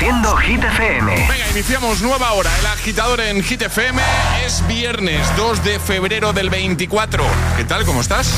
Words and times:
Hit 0.00 0.64
FM. 0.64 1.14
Venga, 1.14 1.50
iniciamos 1.50 2.00
nueva 2.00 2.32
hora. 2.32 2.50
El 2.60 2.66
agitador 2.68 3.20
en 3.20 3.42
Hit 3.42 3.60
FM 3.60 4.00
es 4.46 4.66
viernes 4.66 5.20
2 5.36 5.62
de 5.62 5.78
febrero 5.78 6.32
del 6.32 6.48
24. 6.48 7.22
¿Qué 7.58 7.64
tal? 7.64 7.84
¿Cómo 7.84 8.00
estás? 8.00 8.30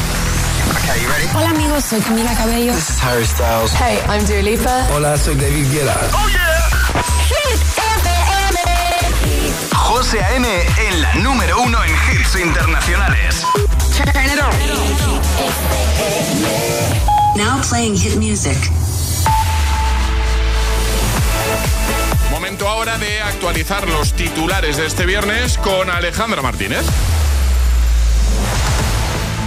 Hola 1.37 1.51
amigos, 1.51 1.85
soy 1.85 2.01
Camila 2.01 2.35
Cabello. 2.35 2.75
This 2.75 2.91
is 2.91 3.01
Harry 3.05 3.25
Styles. 3.25 3.71
Hey, 3.75 4.01
I'm 4.09 4.27
Dua 4.27 4.43
Lipa. 4.43 4.89
Hola, 4.93 5.17
soy 5.17 5.37
David 5.37 5.71
Guetta. 5.71 5.97
Oh 6.13 6.29
yeah. 6.29 6.69
Hit 7.29 7.61
FM. 7.79 8.59
José 9.73 10.21
A.M. 10.21 10.49
en 10.89 11.01
la 11.01 11.15
número 11.15 11.63
uno 11.63 11.79
en 11.85 11.91
hits 11.91 12.35
internacionales. 12.35 13.47
Turn 13.97 14.25
it 14.27 14.41
on. 14.43 14.51
Now 17.37 17.61
playing 17.63 17.95
hit 17.97 18.17
music. 18.17 18.59
Momento 22.43 22.69
ahora 22.69 22.99
de 22.99 23.21
actualizar 23.21 23.89
los 23.89 24.15
titulares 24.15 24.77
de 24.77 24.87
este 24.87 25.07
viernes 25.07 25.57
con 25.59 25.89
Alejandra 25.89 26.43
Martínez. 26.43 26.85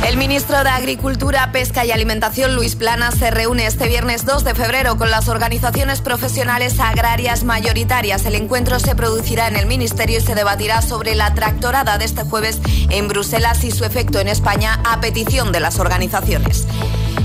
El 0.08 0.16
ministro 0.16 0.64
de 0.64 0.70
Agricultura, 0.70 1.52
Pesca 1.52 1.84
y 1.84 1.92
Alimentación, 1.92 2.56
Luis 2.56 2.78
Plana, 2.78 3.12
se 3.12 3.32
reúne 3.32 3.66
este 3.66 3.90
viernes 3.90 4.24
2 4.24 4.46
de 4.46 4.56
febrero 4.56 4.96
con 4.96 5.12
las 5.12 5.28
organizaciones 5.28 6.00
profesionales 6.00 6.80
agrarias 6.80 7.44
mayoritarias. 7.44 8.26
El 8.26 8.36
encuentro 8.36 8.80
se 8.80 8.96
producirá 8.96 9.50
en 9.50 9.58
el 9.58 9.66
ministerio 9.66 10.20
y 10.20 10.22
se 10.22 10.34
debatirá 10.34 10.82
sobre 10.82 11.16
la 11.16 11.34
tractorada 11.34 11.98
de 11.98 12.06
este 12.06 12.24
jueves 12.24 12.62
en 12.90 13.10
Bruselas 13.10 13.66
y 13.66 13.72
su 13.72 13.84
efecto 13.84 14.20
en 14.20 14.30
España 14.30 14.80
a 14.86 15.02
petición 15.02 15.52
de 15.52 15.60
las 15.60 15.80
organizaciones. 15.80 16.66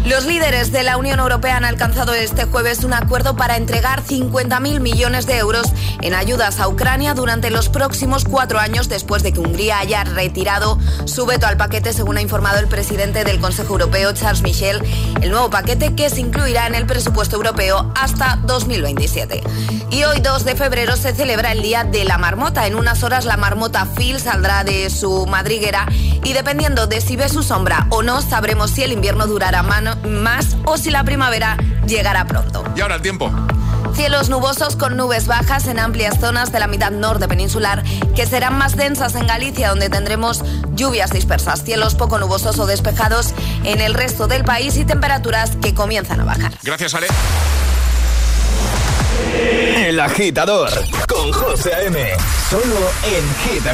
Los 0.04 0.24
líderes 0.24 0.72
de 0.72 0.82
la 0.82 0.96
Unión 0.96 1.18
Europea 1.18 1.56
han 1.56 1.64
alcanzado 1.64 2.14
este 2.14 2.44
jueves 2.44 2.84
un 2.84 2.92
acuerdo 2.94 3.36
para 3.36 3.56
entregar 3.56 4.02
50.000 4.02 4.80
millones 4.80 5.26
de 5.26 5.36
euros 5.36 5.72
en 6.00 6.14
ayudas 6.14 6.58
a 6.58 6.68
Ucrania 6.68 7.14
durante 7.14 7.50
los 7.50 7.68
próximos 7.68 8.24
cuatro 8.24 8.58
años 8.58 8.88
después 8.88 9.22
de 9.22 9.32
que 9.32 9.40
Hungría 9.40 9.78
haya 9.78 10.04
retirado 10.04 10.78
su 11.04 11.26
veto 11.26 11.46
al 11.46 11.56
paquete, 11.56 11.92
según 11.92 12.16
ha 12.16 12.22
informado 12.22 12.58
el 12.58 12.66
presidente 12.66 13.24
del 13.24 13.40
Consejo 13.40 13.74
Europeo, 13.74 14.12
Charles 14.12 14.42
Michel, 14.42 14.80
el 15.20 15.30
nuevo 15.30 15.50
paquete 15.50 15.94
que 15.94 16.08
se 16.08 16.20
incluirá 16.20 16.66
en 16.66 16.74
el 16.74 16.86
presupuesto 16.86 17.36
europeo 17.36 17.92
hasta 17.94 18.38
2027. 18.44 19.42
Y 19.90 20.04
hoy, 20.04 20.20
2 20.20 20.44
de 20.44 20.56
febrero, 20.56 20.96
se 20.96 21.12
celebra 21.12 21.52
el 21.52 21.62
Día 21.62 21.84
de 21.84 22.04
la 22.04 22.16
Marmota. 22.16 22.66
En 22.66 22.76
unas 22.76 23.02
horas 23.02 23.24
la 23.24 23.36
marmota 23.36 23.86
Phil 23.96 24.20
saldrá 24.20 24.64
de 24.64 24.88
su 24.88 25.26
madriguera 25.26 25.86
y 26.22 26.32
dependiendo 26.32 26.86
de 26.86 27.00
si 27.00 27.16
ve 27.16 27.28
su 27.28 27.42
sombra 27.42 27.86
o 27.90 28.02
no, 28.02 28.22
sabremos 28.22 28.70
si 28.70 28.82
el 28.82 28.92
invierno 28.92 29.26
durará 29.26 29.62
más 29.62 29.80
o 30.64 30.76
si 30.76 30.90
la 30.90 31.04
primavera 31.04 31.56
llegará 31.86 32.26
pronto. 32.26 32.64
Y 32.76 32.80
ahora 32.80 32.96
el 32.96 33.02
tiempo. 33.02 33.30
Cielos 33.94 34.28
nubosos 34.28 34.76
con 34.76 34.96
nubes 34.96 35.26
bajas 35.26 35.66
en 35.66 35.78
amplias 35.78 36.18
zonas 36.20 36.52
de 36.52 36.60
la 36.60 36.66
mitad 36.68 36.90
norte 36.90 37.28
peninsular 37.28 37.82
que 38.14 38.26
serán 38.26 38.56
más 38.56 38.76
densas 38.76 39.14
en 39.14 39.26
Galicia 39.26 39.68
donde 39.68 39.90
tendremos 39.90 40.42
lluvias 40.74 41.10
dispersas, 41.10 41.64
cielos 41.64 41.94
poco 41.94 42.18
nubosos 42.18 42.58
o 42.58 42.66
despejados 42.66 43.34
en 43.64 43.80
el 43.80 43.94
resto 43.94 44.26
del 44.26 44.44
país 44.44 44.76
y 44.76 44.84
temperaturas 44.84 45.56
que 45.56 45.74
comienzan 45.74 46.20
a 46.20 46.24
bajar. 46.24 46.52
Gracias, 46.62 46.94
Ale. 46.94 47.08
El 49.76 49.98
agitador 50.00 50.70
con 51.08 51.32
José 51.32 51.86
M. 51.86 52.10
Solo 52.48 52.90
en 53.04 53.54
Hit 53.54 53.66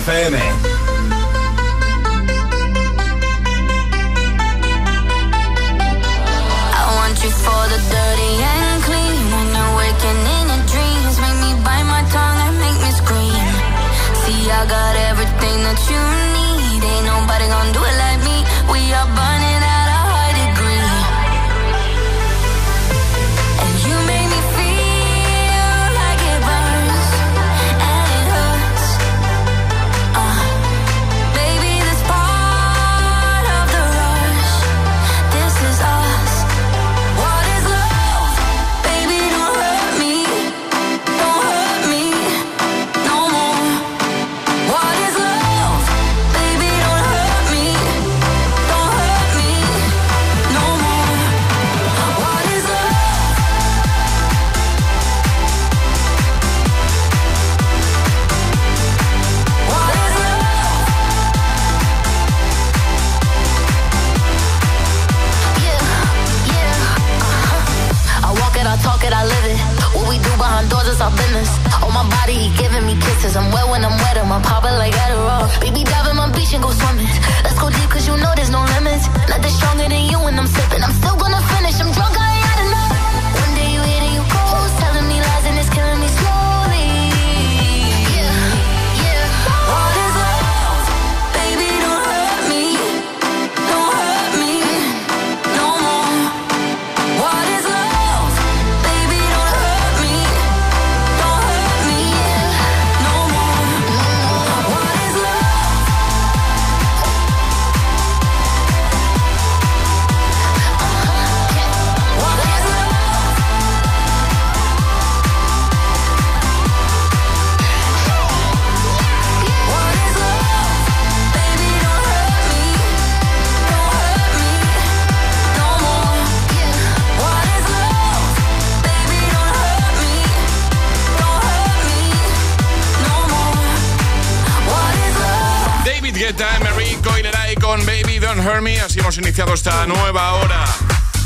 iniciado 139.19 139.55
esta 139.55 139.84
nueva 139.87 140.34
hora. 140.34 140.64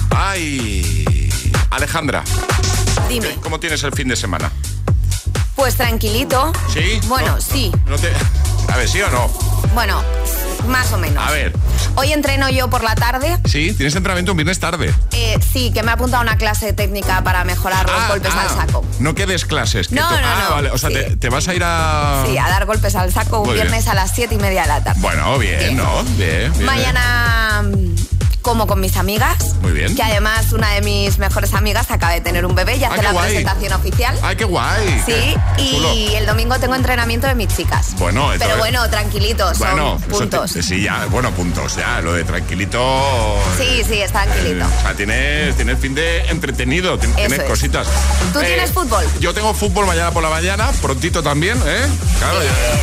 Ay, 0.09 1.29
Alejandra. 1.71 2.25
Dime. 3.11 3.37
¿Cómo 3.43 3.61
tienes 3.61 3.83
el 3.85 3.93
fin 3.93 4.09
de 4.09 4.17
semana? 4.17 4.51
Pues 5.55 5.77
tranquilito. 5.77 6.51
¿Sí? 6.73 6.99
Bueno, 7.09 7.39
sí. 7.39 7.71
A 8.69 8.77
ver, 8.79 8.89
¿sí 8.89 9.03
o 9.03 9.11
no? 9.11 9.29
Bueno, 9.75 10.03
más 10.71 10.93
o 10.93 10.99
menos. 10.99 11.23
A 11.27 11.31
ver. 11.31 11.53
Hoy 11.97 12.13
entreno 12.13 12.49
yo 12.49 12.71
por 12.71 12.83
la 12.83 12.95
tarde. 12.95 13.39
Sí, 13.45 13.75
tienes 13.75 13.95
entrenamiento 13.95 14.33
un 14.33 14.39
viernes 14.39 14.59
tarde. 14.59 14.95
Eh, 15.13 15.39
sí, 15.53 15.73
que 15.73 15.83
me 15.83 15.91
ha 15.91 15.95
apuntado 15.95 16.23
una 16.23 16.37
clase 16.37 16.73
técnica 16.73 17.23
para 17.23 17.45
mejorar 17.45 17.87
los 17.87 18.01
ah, 18.01 18.09
golpes 18.09 18.33
al 18.33 18.47
ah. 18.47 18.67
saco. 18.67 18.85
No 18.99 19.15
quedes 19.15 19.45
clases. 19.45 19.93
no, 19.93 20.09
no, 20.09 20.17
ah, 20.17 20.47
no. 20.49 20.55
Vale. 20.55 20.71
O 20.71 20.79
sea, 20.79 20.91
te, 20.91 21.29
vas 21.29 21.49
a 21.49 21.55
ir 21.55 21.63
a. 21.65 22.25
Sí, 22.27 22.39
a 22.39 22.49
dar 22.49 22.67
golpes 22.67 22.95
al 22.95 23.13
saco 23.13 23.41
un 23.41 23.53
viernes 23.53 23.87
a 23.89 23.95
las 23.95 24.15
siete 24.15 24.37
y 24.37 24.39
media 24.39 24.63
de 24.63 24.69
la 24.69 24.85
tarde. 24.85 25.01
Bueno, 25.01 25.39
bien, 25.39 25.77
¿no? 25.77 26.03
Bien, 26.17 26.53
Mañana 26.65 27.40
como 28.43 28.67
con 28.67 28.81
mis 28.81 28.97
amigas. 28.97 29.55
Muy 29.63 29.73
bien. 29.73 29.95
Que 29.95 30.03
además 30.03 30.53
una 30.53 30.71
de 30.71 30.83
mis 30.83 31.19
mejores 31.19 31.55
amigas 31.55 31.91
acaba 31.91 32.13
de 32.13 32.21
tener 32.21 32.47
un 32.47 32.55
bebé 32.55 32.77
y 32.77 32.85
hace 32.85 33.03
la 33.03 33.13
presentación 33.13 33.73
oficial. 33.73 34.19
¡Ay, 34.23 34.37
qué 34.37 34.45
guay! 34.45 35.03
Sí, 35.07 35.37
y 35.59 36.15
el 36.15 36.27
domingo 36.27 36.59
tengo 36.59 36.75
entrenamiento 36.75 37.27
de 37.27 37.35
mis 37.35 37.49
chicas. 37.49 37.95
Bueno, 37.99 38.31
Pero 38.39 38.57
bueno, 38.59 38.89
tranquilitos, 38.91 39.59
bueno, 39.59 39.99
puntos. 40.09 40.51
sí, 40.51 40.83
ya, 40.83 41.07
bueno, 41.07 41.31
puntos, 41.33 41.77
ya, 41.77 42.01
lo 42.01 42.13
de 42.13 42.25
tranquilito. 42.25 42.79
Sí, 43.59 43.83
sí, 43.87 44.01
está 44.01 44.25
tranquilito. 44.25 44.67
o 44.67 44.83
sea, 44.83 44.95
tienes, 44.95 45.57
tienes 45.57 45.79
fin 45.79 45.95
de 45.95 46.21
entretenido, 46.29 46.99
tienes 46.99 47.41
cositas. 47.45 47.89
¿Tú 48.33 48.41
tienes 48.41 48.71
eh, 48.71 48.73
fútbol? 48.73 49.05
Yo 49.21 49.35
tengo 49.35 49.53
fútbol 49.55 49.87
mañana 49.87 50.11
por 50.11 50.23
la 50.23 50.31
mañana, 50.31 50.71
prontito 50.81 51.23
también, 51.23 51.59
¿eh? 51.67 51.87
Claro, 52.19 52.39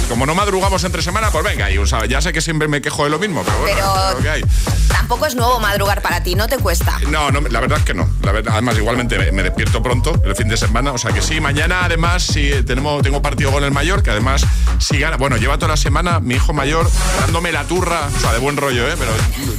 como 0.09 0.25
no 0.25 0.35
madrugamos 0.35 0.83
entre 0.83 1.01
semana, 1.01 1.31
pues 1.31 1.43
venga, 1.43 1.69
y, 1.71 1.77
ya 2.09 2.21
sé 2.21 2.33
que 2.33 2.41
siempre 2.41 2.67
me 2.67 2.81
quejo 2.81 3.03
de 3.03 3.09
lo 3.09 3.19
mismo, 3.19 3.43
pero 3.43 3.59
bueno, 3.59 4.15
pero 4.21 4.47
tampoco 4.87 5.25
es 5.25 5.35
nuevo 5.35 5.46
madrugar 5.59 6.01
para 6.01 6.21
ti, 6.23 6.35
¿no 6.35 6.47
te 6.47 6.57
cuesta? 6.57 6.99
No, 7.09 7.31
no 7.31 7.41
la 7.41 7.59
verdad 7.59 7.79
es 7.79 7.85
que 7.85 7.93
no. 7.93 8.07
La 8.21 8.31
verdad, 8.31 8.53
además, 8.53 8.77
igualmente 8.77 9.31
me, 9.31 9.43
despierto 9.43 9.81
pronto 9.81 10.21
el 10.25 10.35
fin 10.35 10.47
de 10.47 10.57
semana, 10.57 10.91
o 10.91 10.97
sea 10.97 11.11
que 11.11 11.21
sí, 11.21 11.39
mañana 11.39 11.85
además 11.85 12.23
sí 12.23 12.51
tenemos, 12.65 13.01
tengo 13.01 13.21
partido 13.21 13.51
con 13.51 13.63
el 13.63 13.71
mayor, 13.71 14.03
que 14.03 14.11
además 14.11 14.45
si 14.79 14.99
gana, 14.99 15.17
bueno, 15.17 15.37
lleva 15.37 15.57
toda 15.57 15.69
la 15.69 15.77
semana 15.77 16.19
mi 16.19 16.35
hijo 16.35 16.53
mayor 16.53 16.89
dándome 17.19 17.51
la 17.51 17.63
turra, 17.63 18.09
o 18.15 18.19
sea, 18.19 18.33
de 18.33 18.39
buen 18.39 18.57
rollo, 18.57 18.87
¿eh? 18.87 18.95
Pero 18.97 19.11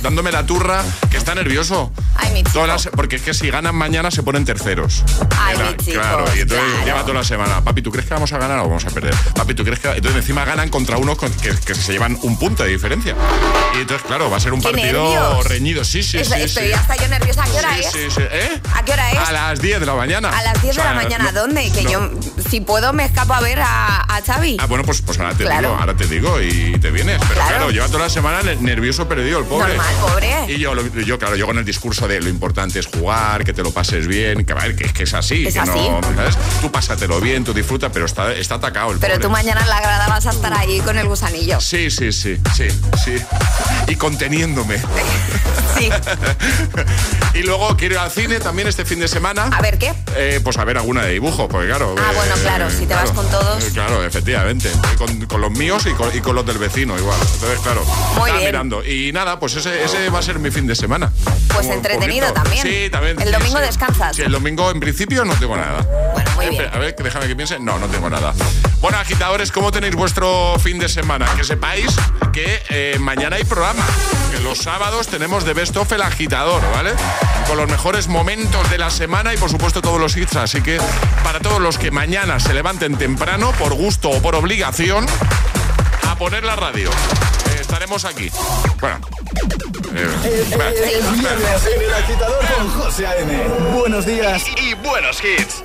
dándome 0.02 0.32
la 0.32 0.46
turra, 0.46 0.85
que 1.11 1.17
está 1.17 1.35
nervioso. 1.35 1.93
Ay, 2.14 2.32
mi 2.32 2.43
chico. 2.43 2.67
porque 2.94 3.17
es 3.17 3.23
que 3.23 3.35
si 3.35 3.50
ganan 3.50 3.75
mañana 3.75 4.11
se 4.11 4.23
ponen 4.23 4.44
terceros. 4.44 5.05
Ay, 5.38 5.56
mi 5.58 5.85
chico, 5.85 6.00
claro, 6.00 6.25
y 6.37 6.40
entonces 6.40 6.67
lleva 6.85 7.02
toda 7.02 7.14
la 7.14 7.25
semana. 7.25 7.62
Papi, 7.62 7.82
¿tú 7.82 7.90
crees 7.90 8.06
que 8.06 8.14
vamos 8.14 8.32
a 8.32 8.38
ganar 8.38 8.58
o 8.58 8.64
vamos 8.64 8.85
a 8.85 8.90
perder? 8.90 9.14
Papi, 9.35 9.55
¿tú 9.55 9.64
crees 9.64 9.81
que.? 9.81 9.88
Entonces 9.88 10.17
encima 10.17 10.44
ganan 10.44 10.69
contra 10.69 10.96
unos 10.96 11.19
que, 11.19 11.75
se 11.75 11.93
llevan 11.93 12.19
un 12.23 12.38
punto 12.38 12.64
de 12.64 12.70
diferencia. 12.70 13.14
Y 13.75 13.79
entonces, 13.79 14.06
claro, 14.06 14.31
va 14.31 14.37
a 14.37 14.40
ser 14.40 14.52
un 14.52 14.62
partido 14.62 15.43
reñido. 15.43 15.77
Sí, 15.84 16.02
sí, 16.02 16.25
sí. 16.25 16.34
Estoy 16.34 16.72
hasta 16.72 16.96
yo 16.96 17.08
nerviosa. 17.08 17.42
¿A 17.42 17.46
qué 17.46 17.58
hora 17.58 17.78
es? 17.78 17.86
Sí, 17.92 18.10
sí. 18.10 18.20
¿Eh? 18.20 18.60
¿A 18.75 18.84
qué 18.84 18.92
hora 18.92 19.12
es? 19.12 19.19
A 19.19 19.32
las 19.32 19.60
10 19.60 19.80
de 19.80 19.86
la 19.86 19.94
mañana. 19.94 20.30
A 20.30 20.42
las 20.42 20.62
10 20.62 20.76
de 20.76 20.84
la 20.84 20.94
mañana. 20.94 21.32
¿Dónde? 21.32 21.70
Que 21.70 21.84
yo, 21.84 22.10
si 22.48 22.60
puedo, 22.60 22.92
me 22.92 23.04
escapo 23.04 23.34
a 23.34 23.40
ver 23.40 23.60
a, 23.60 24.02
a 24.02 24.22
Xavi. 24.22 24.56
Ah, 24.60 24.66
bueno, 24.66 24.84
pues, 24.84 25.02
pues 25.02 25.19
ahora 25.19 25.34
te 25.34 25.44
digo, 25.44 25.76
ahora 25.78 25.94
te 25.94 26.06
digo 26.06 26.40
y 26.40 26.78
te 26.78 26.90
vienes. 26.90 27.20
Pero 27.28 27.40
claro, 27.46 27.70
lleva 27.70 27.86
toda 27.86 28.04
la 28.04 28.10
semana 28.10 28.42
nervioso 28.60 29.08
perdido 29.08 29.38
el 29.38 29.44
pobre. 29.44 29.69
Normal, 29.69 29.94
pobre. 30.00 30.44
Y 30.48 30.58
yo, 30.58 30.75
yo, 31.04 31.19
claro, 31.19 31.36
yo 31.36 31.46
con 31.46 31.58
el 31.58 31.64
discurso 31.64 32.08
de 32.08 32.20
lo 32.20 32.28
importante 32.28 32.78
es 32.78 32.86
jugar, 32.86 33.44
que 33.44 33.52
te 33.52 33.62
lo 33.62 33.70
pases 33.72 34.06
bien, 34.06 34.44
que, 34.44 34.54
que, 34.54 34.92
que 34.92 35.02
es 35.02 35.14
así. 35.14 35.46
Es 35.46 35.54
que 35.54 35.60
así. 35.60 35.70
No, 35.70 36.00
¿sabes? 36.14 36.36
Tú 36.60 36.70
pásatelo 36.72 37.20
bien, 37.20 37.44
tú 37.44 37.52
disfruta, 37.52 37.90
pero 37.90 38.06
está, 38.06 38.32
está 38.32 38.56
atacado 38.56 38.92
el 38.92 38.98
Pero 38.98 39.19
tú 39.19 39.30
mañana 39.30 39.60
en 39.60 39.69
la 39.69 39.80
grada 39.80 40.08
vas 40.08 40.26
a 40.26 40.30
estar 40.30 40.52
ahí 40.54 40.80
con 40.80 40.98
el 40.98 41.06
gusanillo. 41.06 41.60
Sí, 41.60 41.90
sí, 41.90 42.12
sí, 42.12 42.38
sí, 42.54 42.69
sí. 43.04 43.16
Y 43.86 43.96
conteniéndome. 43.96 44.76
sí. 45.76 45.90
y 47.34 47.42
luego 47.42 47.76
quiero 47.76 47.94
ir 47.94 48.00
al 48.00 48.10
cine 48.10 48.40
también 48.40 48.68
este 48.68 48.84
fin 48.84 49.00
de 49.00 49.08
semana. 49.08 49.44
¿A 49.44 49.60
ver 49.60 49.78
qué? 49.78 49.94
Eh, 50.16 50.40
pues 50.42 50.56
a 50.58 50.64
ver 50.64 50.78
alguna 50.78 51.02
de 51.02 51.12
dibujo, 51.12 51.48
porque 51.48 51.68
claro. 51.68 51.94
Ah, 51.98 52.12
bueno, 52.14 52.34
claro, 52.42 52.70
si 52.70 52.86
te 52.86 52.94
vas 52.94 53.10
con 53.10 53.28
todos. 53.30 53.64
Eh, 53.64 53.70
claro, 53.72 54.04
efectivamente. 54.04 54.70
Con, 54.96 55.26
con 55.26 55.40
los 55.40 55.50
míos 55.50 55.86
y 55.86 55.92
con, 55.92 56.14
y 56.16 56.20
con, 56.20 56.34
los 56.34 56.46
del 56.46 56.58
vecino 56.58 56.96
igual. 56.98 57.18
Entonces, 57.34 57.58
claro, 57.60 57.84
Muy 58.16 58.30
bien. 58.32 58.46
mirando. 58.46 58.84
Y 58.84 59.12
nada, 59.12 59.38
pues 59.38 59.56
ese, 59.56 59.84
ese 59.84 60.10
va 60.10 60.18
a 60.18 60.22
ser 60.22 60.38
mi 60.38 60.50
fin 60.50 60.66
de 60.66 60.74
semana. 60.74 61.12
Pues 61.54 61.66
entretenido 61.66 62.32
también. 62.32 62.62
Sí, 62.62 62.88
también. 62.90 63.20
El 63.20 63.32
domingo 63.32 63.58
descansas. 63.58 64.16
Sí, 64.16 64.22
el 64.22 64.32
domingo 64.32 64.70
en 64.70 64.80
principio 64.80 65.24
no 65.24 65.34
tengo 65.34 65.56
nada. 65.56 65.86
Muy 66.38 66.50
bien. 66.50 66.70
A 66.73 66.79
ver, 66.79 66.94
déjame 66.96 67.26
que 67.26 67.35
piense. 67.35 67.58
No, 67.58 67.79
no 67.79 67.87
tengo 67.88 68.08
nada. 68.08 68.32
Bueno, 68.81 68.99
agitadores, 68.99 69.50
¿cómo 69.50 69.73
tenéis 69.73 69.96
vuestro 69.96 70.56
fin 70.61 70.79
de 70.79 70.88
semana? 70.88 71.26
Que 71.37 71.43
sepáis 71.43 71.96
que 72.32 72.62
eh, 72.69 72.96
mañana 73.00 73.37
hay 73.37 73.44
programa. 73.44 73.85
Que 74.31 74.38
los 74.40 74.58
sábados 74.58 75.08
tenemos 75.08 75.44
de 75.44 75.52
Best 75.52 75.76
of 75.76 75.90
el 75.93 76.02
agitador, 76.02 76.62
¿vale? 76.73 76.93
Con 77.49 77.56
los 77.56 77.69
mejores 77.69 78.06
momentos 78.06 78.70
de 78.70 78.79
la 78.79 78.90
semana 78.90 79.35
y 79.35 79.37
por 79.37 79.50
supuesto 79.50 79.82
todos 79.82 80.00
los 80.00 80.17
hits. 80.17 80.37
Así 80.37 80.62
que 80.62 80.81
para 81.25 81.40
todos 81.40 81.61
los 81.61 81.76
que 81.76 81.90
mañana 81.90 82.38
se 82.38 82.55
levanten 82.55 82.96
temprano, 82.96 83.52
por 83.58 83.75
gusto 83.75 84.11
o 84.11 84.23
por 84.23 84.37
obligación, 84.37 85.06
a 86.08 86.14
poner 86.17 86.44
la 86.44 86.55
radio. 86.55 86.90
Eh, 86.90 87.58
estaremos 87.61 88.05
aquí. 88.05 88.31
Bueno. 88.81 89.00
Eh, 89.94 90.08
el, 90.25 91.19
viernes 91.19 91.67
en 91.75 91.82
el 91.82 91.94
agitador 91.94 92.44
con 92.55 92.70
José 92.81 93.06
A.M. 93.06 93.49
Buenos 93.75 94.06
días 94.06 94.44
y, 94.56 94.70
y 94.70 94.75
buenos 94.75 95.19
hits. 95.25 95.64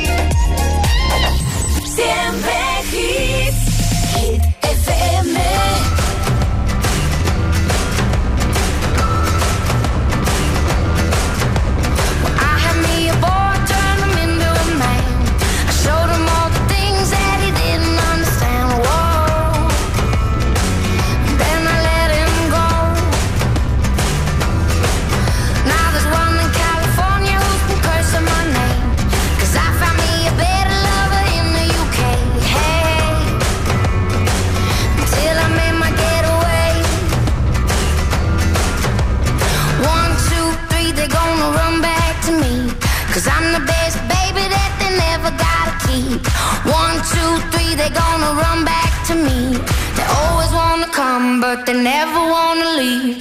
wanna 48.21 48.39
run 48.39 48.65
back 48.65 49.05
to 49.07 49.15
me. 49.15 49.57
They 49.95 50.05
always 50.21 50.51
wanna 50.53 50.87
come, 50.87 51.41
but 51.41 51.65
they 51.65 51.73
never 51.73 52.19
wanna 52.19 52.77
leave. 52.77 53.17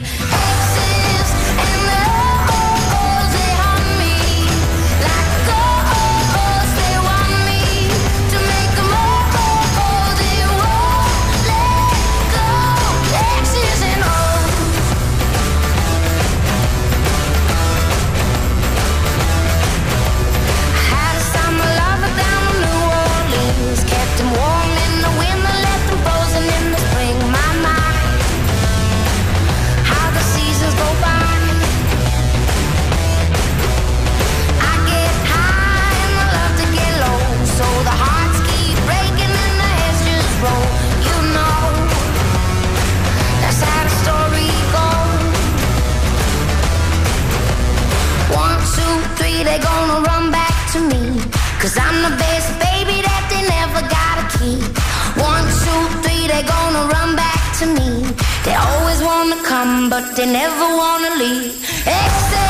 But 60.01 60.17
they 60.17 60.25
never 60.25 60.77
wanna 60.77 61.15
leave. 61.17 62.50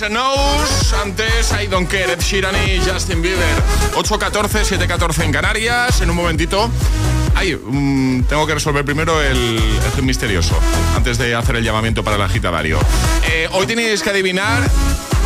Antes 0.00 1.52
I 1.60 1.66
Don't 1.66 1.90
Care, 1.90 2.12
Ed 2.12 2.20
Sheeran 2.20 2.54
y 2.54 2.78
Justin 2.78 3.20
Bieber. 3.20 3.44
8.14, 3.96 4.78
7.14 4.78 5.24
en 5.24 5.32
Canarias. 5.32 6.00
En 6.00 6.10
un 6.10 6.14
momentito. 6.14 6.70
Ay, 7.34 7.56
mm, 7.56 8.22
tengo 8.24 8.46
que 8.46 8.54
resolver 8.54 8.84
primero 8.84 9.20
el, 9.20 9.58
el 9.96 10.02
misterioso 10.04 10.56
antes 10.94 11.18
de 11.18 11.34
hacer 11.34 11.56
el 11.56 11.64
llamamiento 11.64 12.04
para 12.04 12.14
el 12.14 12.22
agitadario. 12.22 12.78
Eh, 13.26 13.48
hoy 13.50 13.66
tenéis 13.66 14.02
que 14.02 14.10
adivinar 14.10 14.62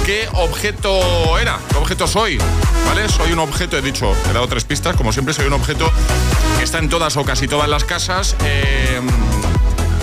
qué 0.06 0.26
objeto 0.32 1.38
era, 1.38 1.58
qué 1.68 1.76
objeto 1.76 2.06
soy. 2.06 2.38
¿Vale? 2.86 3.10
Soy 3.10 3.32
un 3.32 3.40
objeto, 3.40 3.76
he 3.76 3.82
dicho, 3.82 4.14
he 4.30 4.32
dado 4.32 4.48
tres 4.48 4.64
pistas, 4.64 4.96
como 4.96 5.12
siempre, 5.12 5.34
soy 5.34 5.46
un 5.46 5.52
objeto 5.52 5.90
que 6.56 6.64
está 6.64 6.78
en 6.78 6.88
todas 6.88 7.16
o 7.18 7.24
casi 7.24 7.46
todas 7.46 7.68
las 7.68 7.84
casas. 7.84 8.36
Eh, 8.42 9.00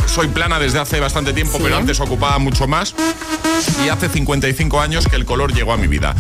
soy 0.10 0.28
plana 0.28 0.60
desde 0.60 0.80
hace 0.80 1.00
bastante 1.00 1.34
tiempo, 1.34 1.60
pero 1.62 1.78
antes 1.78 2.00
ocupaba 2.00 2.39
mucho 2.39 2.68
más 2.68 2.96
y 3.86 3.89
hace 3.89 4.10
55 4.10 4.82
años 4.82 5.08
que 5.08 5.16
el 5.16 5.25
color 5.25 5.54
llegó 5.54 5.72
a 5.72 5.78
mi 5.78 5.88
vida. 5.88 6.16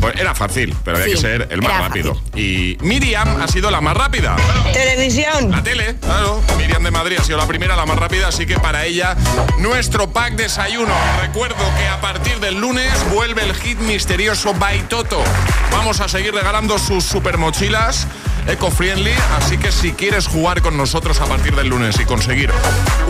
Pues 0.00 0.16
era 0.16 0.34
fácil, 0.34 0.74
pero 0.84 0.96
había 0.96 1.14
que 1.14 1.20
ser 1.20 1.48
el 1.50 1.62
más 1.62 1.78
rápido. 1.78 2.20
Y 2.34 2.76
Miriam 2.80 3.40
ha 3.40 3.48
sido 3.48 3.70
la 3.70 3.80
más 3.80 3.96
rápida. 3.96 4.36
Televisión. 4.72 5.50
La 5.50 5.62
tele, 5.62 5.96
claro. 6.00 6.42
Miriam 6.56 6.82
de 6.82 6.90
Madrid 6.90 7.16
ha 7.20 7.24
sido 7.24 7.38
la 7.38 7.46
primera, 7.46 7.76
la 7.76 7.86
más 7.86 7.98
rápida, 7.98 8.28
así 8.28 8.46
que 8.46 8.58
para 8.58 8.84
ella 8.84 9.16
nuestro 9.58 10.10
pack 10.10 10.34
desayuno. 10.36 10.94
Recuerdo 11.20 11.64
que 11.78 11.86
a 11.86 12.00
partir 12.00 12.40
del 12.40 12.60
lunes 12.60 12.92
vuelve 13.12 13.42
el 13.42 13.54
hit 13.54 13.78
misterioso 13.78 14.54
by 14.54 14.88
Toto. 14.88 15.22
Vamos 15.70 16.00
a 16.00 16.08
seguir 16.08 16.34
regalando 16.34 16.78
sus 16.78 17.04
super 17.04 17.38
mochilas 17.38 18.06
eco-friendly. 18.48 19.12
Así 19.38 19.58
que 19.58 19.72
si 19.72 19.92
quieres 19.92 20.26
jugar 20.26 20.62
con 20.62 20.76
nosotros 20.76 21.20
a 21.20 21.26
partir 21.26 21.54
del 21.54 21.68
lunes 21.68 21.98
y 22.00 22.04
conseguir 22.04 22.50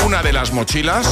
una 0.05 0.23
de 0.23 0.33
las 0.33 0.53
mochilas, 0.53 1.07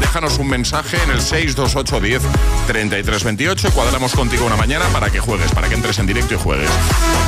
déjanos 0.00 0.38
un 0.38 0.48
mensaje 0.48 0.96
en 1.02 1.10
el 1.10 1.20
628 1.20 2.00
10 2.00 2.22
33 2.66 3.24
28 3.24 3.68
y 3.68 3.70
cuadramos 3.72 4.12
contigo 4.14 4.46
una 4.46 4.56
mañana 4.56 4.86
para 4.92 5.10
que 5.10 5.20
juegues, 5.20 5.50
para 5.52 5.68
que 5.68 5.74
entres 5.74 5.98
en 5.98 6.06
directo 6.06 6.34
y 6.34 6.38
juegues. 6.38 6.70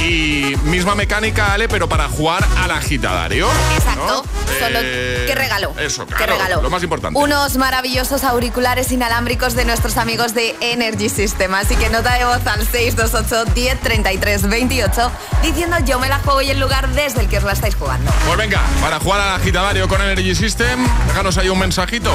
Y 0.00 0.54
misma 0.64 0.94
mecánica, 0.94 1.52
Ale, 1.52 1.68
pero 1.68 1.88
para 1.88 2.08
jugar 2.08 2.46
al 2.58 2.70
agitadario. 2.70 3.48
Exacto. 3.76 4.24
Solo, 4.58 4.78
Eh, 4.82 5.24
¿Qué 5.26 5.34
regalo? 5.34 5.72
Eso, 5.78 6.06
¿Qué 6.06 6.14
claro, 6.14 6.32
regalo? 6.34 6.62
lo 6.62 6.70
más 6.70 6.82
importante. 6.82 7.18
Unos 7.18 7.56
maravillosos 7.56 8.24
auriculares 8.24 8.90
inalámbricos 8.92 9.54
de 9.54 9.64
nuestros 9.64 9.96
amigos 9.96 10.34
de 10.34 10.56
Energy 10.60 11.08
System. 11.08 11.54
Así 11.54 11.76
que 11.76 11.88
nota 11.90 12.14
de 12.14 12.24
voz 12.24 12.46
al 12.46 12.66
628 12.66 13.52
10 13.54 13.80
33 13.80 14.48
28 14.48 15.10
diciendo 15.42 15.76
yo 15.84 15.98
me 15.98 16.08
la 16.08 16.18
juego 16.20 16.37
y 16.42 16.50
el 16.50 16.60
lugar 16.60 16.88
desde 16.94 17.20
el 17.20 17.28
que 17.28 17.38
os 17.38 17.44
la 17.44 17.52
estáis 17.52 17.74
jugando. 17.74 18.10
Pues 18.26 18.36
venga, 18.36 18.62
para 18.80 18.98
jugar 19.00 19.20
al 19.20 19.40
agitadario 19.40 19.88
con 19.88 20.00
Energy 20.00 20.34
System, 20.34 20.86
déjanos 21.06 21.38
ahí 21.38 21.48
un 21.48 21.58
mensajito. 21.58 22.12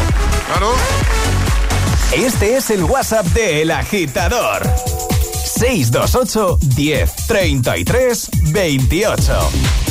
Claro. 0.48 0.74
Este 2.14 2.58
es 2.58 2.70
el 2.70 2.84
WhatsApp 2.84 3.26
de 3.28 3.64
El 3.64 3.72
Agitador. 3.72 4.62
628 5.44 6.58
10 6.62 7.16
33 7.28 8.30
28. 8.52 9.83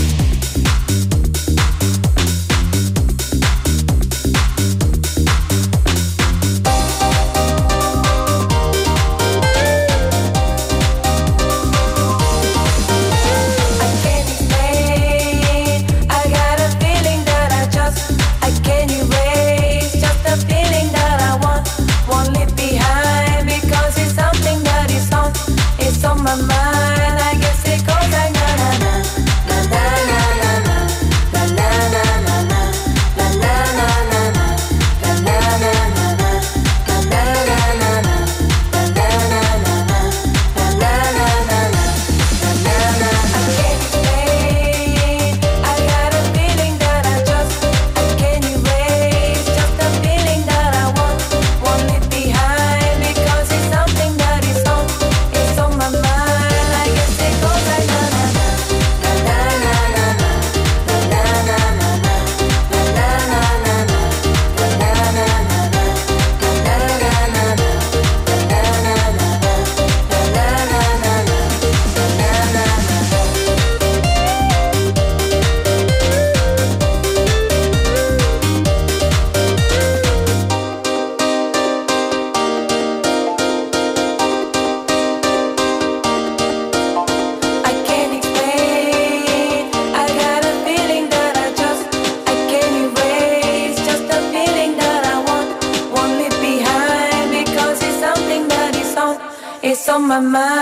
My 100.13 100.21
mind. 100.21 100.62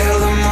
Until 0.00 0.18
the 0.18 0.49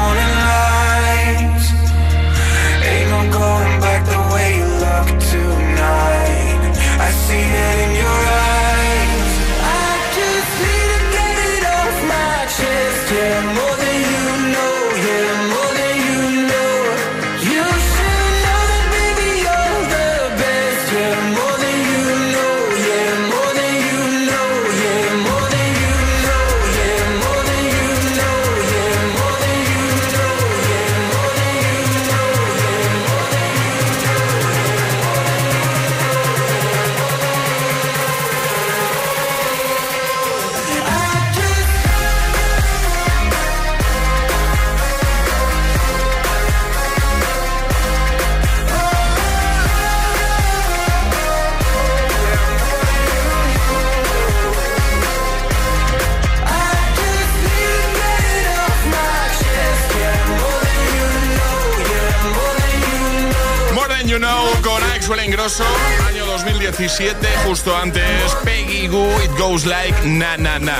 2017, 66.99 67.29
justo 67.47 67.77
antes 67.77 68.35
Peggy 68.43 68.89
Goo, 68.89 69.09
It 69.23 69.31
Goes 69.39 69.65
Like 69.65 70.05
Na 70.05 70.37
Na 70.37 70.59
Na. 70.59 70.77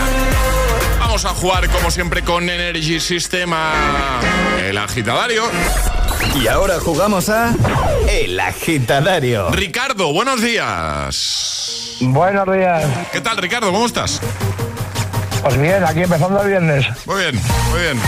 Vamos 0.99 1.25
a 1.25 1.29
jugar 1.29 1.69
como 1.71 1.93
siempre 1.93 2.25
con 2.25 2.51
Energy 2.51 2.99
System 2.99 3.53
a 3.53 4.21
el 4.67 4.77
agitadario. 4.79 5.45
Y 6.35 6.49
ahora 6.49 6.81
jugamos 6.81 7.29
a 7.29 7.55
El 8.09 8.41
Agitadario. 8.41 9.51
Ricardo, 9.51 10.13
buenos 10.13 10.43
días. 10.43 11.99
Buenos 12.01 12.53
días. 12.53 12.85
¿Qué 13.13 13.21
tal, 13.21 13.37
Ricardo? 13.37 13.71
¿Cómo 13.71 13.87
estás? 13.87 14.21
Pues 15.43 15.57
bien, 15.61 15.85
aquí 15.85 16.03
empezando 16.03 16.43
el 16.43 16.49
viernes. 16.49 16.85
Muy 17.07 17.21
bien, 17.21 17.41
muy 17.71 17.81
bien. 17.81 18.01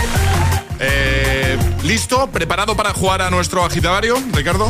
Eh, 0.79 1.57
¿Listo? 1.83 2.27
¿Preparado 2.27 2.75
para 2.75 2.93
jugar 2.93 3.21
a 3.21 3.29
nuestro 3.29 3.63
agitadario, 3.63 4.17
Ricardo? 4.33 4.67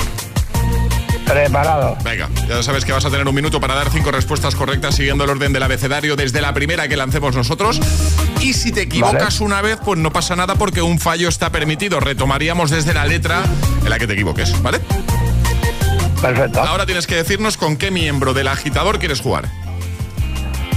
Preparado. 1.32 1.98
Venga, 2.04 2.30
ya 2.48 2.62
sabes 2.62 2.84
que 2.84 2.91
vas 2.91 3.06
a 3.06 3.10
tener 3.10 3.26
un 3.26 3.34
minuto 3.34 3.62
para 3.62 3.74
dar 3.74 3.89
cinco 3.89 4.12
respuestas 4.12 4.54
correctas 4.54 4.96
siguiendo 4.96 5.24
el 5.24 5.30
orden 5.30 5.54
del 5.54 5.63
abecedario 5.63 6.17
desde 6.17 6.41
la 6.41 6.54
primera 6.54 6.89
que 6.89 6.98
lancemos 6.98 7.36
nosotros. 7.36 7.80
Y 8.41 8.54
si 8.54 8.74
te 8.74 8.82
equivocas 8.82 9.39
Vale. 9.39 9.46
una 9.46 9.62
vez, 9.62 9.80
pues 9.84 9.98
no 9.98 10.12
pasa 10.12 10.36
nada 10.36 10.56
porque 10.56 10.82
un 10.82 11.00
fallo 11.00 11.30
está 11.30 11.50
permitido. 11.50 12.02
Retomaríamos 12.02 12.70
desde 12.70 12.94
la 12.94 13.06
letra 13.06 13.44
en 13.82 13.89
la 13.89 13.98
que 13.98 14.08
te 14.08 14.13
equivoques, 14.13 14.62
¿vale? 14.62 14.82
Perfecto. 16.22 16.62
Ahora 16.62 16.86
tienes 16.86 17.08
que 17.08 17.15
decirnos 17.15 17.56
con 17.56 17.78
qué 17.78 17.91
miembro 17.91 18.34
del 18.34 18.50
agitador 18.50 19.00
quieres 19.00 19.22
jugar. 19.22 19.48